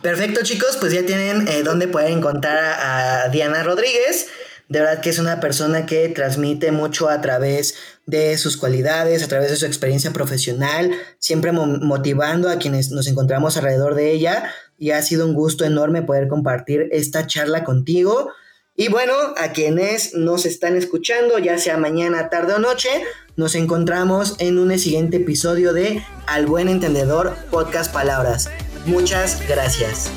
[0.00, 4.28] Perfecto chicos, pues ya tienen eh, dónde pueden encontrar a Diana Rodríguez.
[4.68, 7.74] De verdad que es una persona que transmite mucho a través
[8.06, 13.56] de sus cualidades, a través de su experiencia profesional, siempre motivando a quienes nos encontramos
[13.56, 14.52] alrededor de ella.
[14.78, 18.30] Y ha sido un gusto enorme poder compartir esta charla contigo.
[18.74, 22.88] Y bueno, a quienes nos están escuchando, ya sea mañana, tarde o noche,
[23.36, 28.48] nos encontramos en un siguiente episodio de Al Buen Entendedor Podcast Palabras.
[28.86, 30.10] Muchas gracias.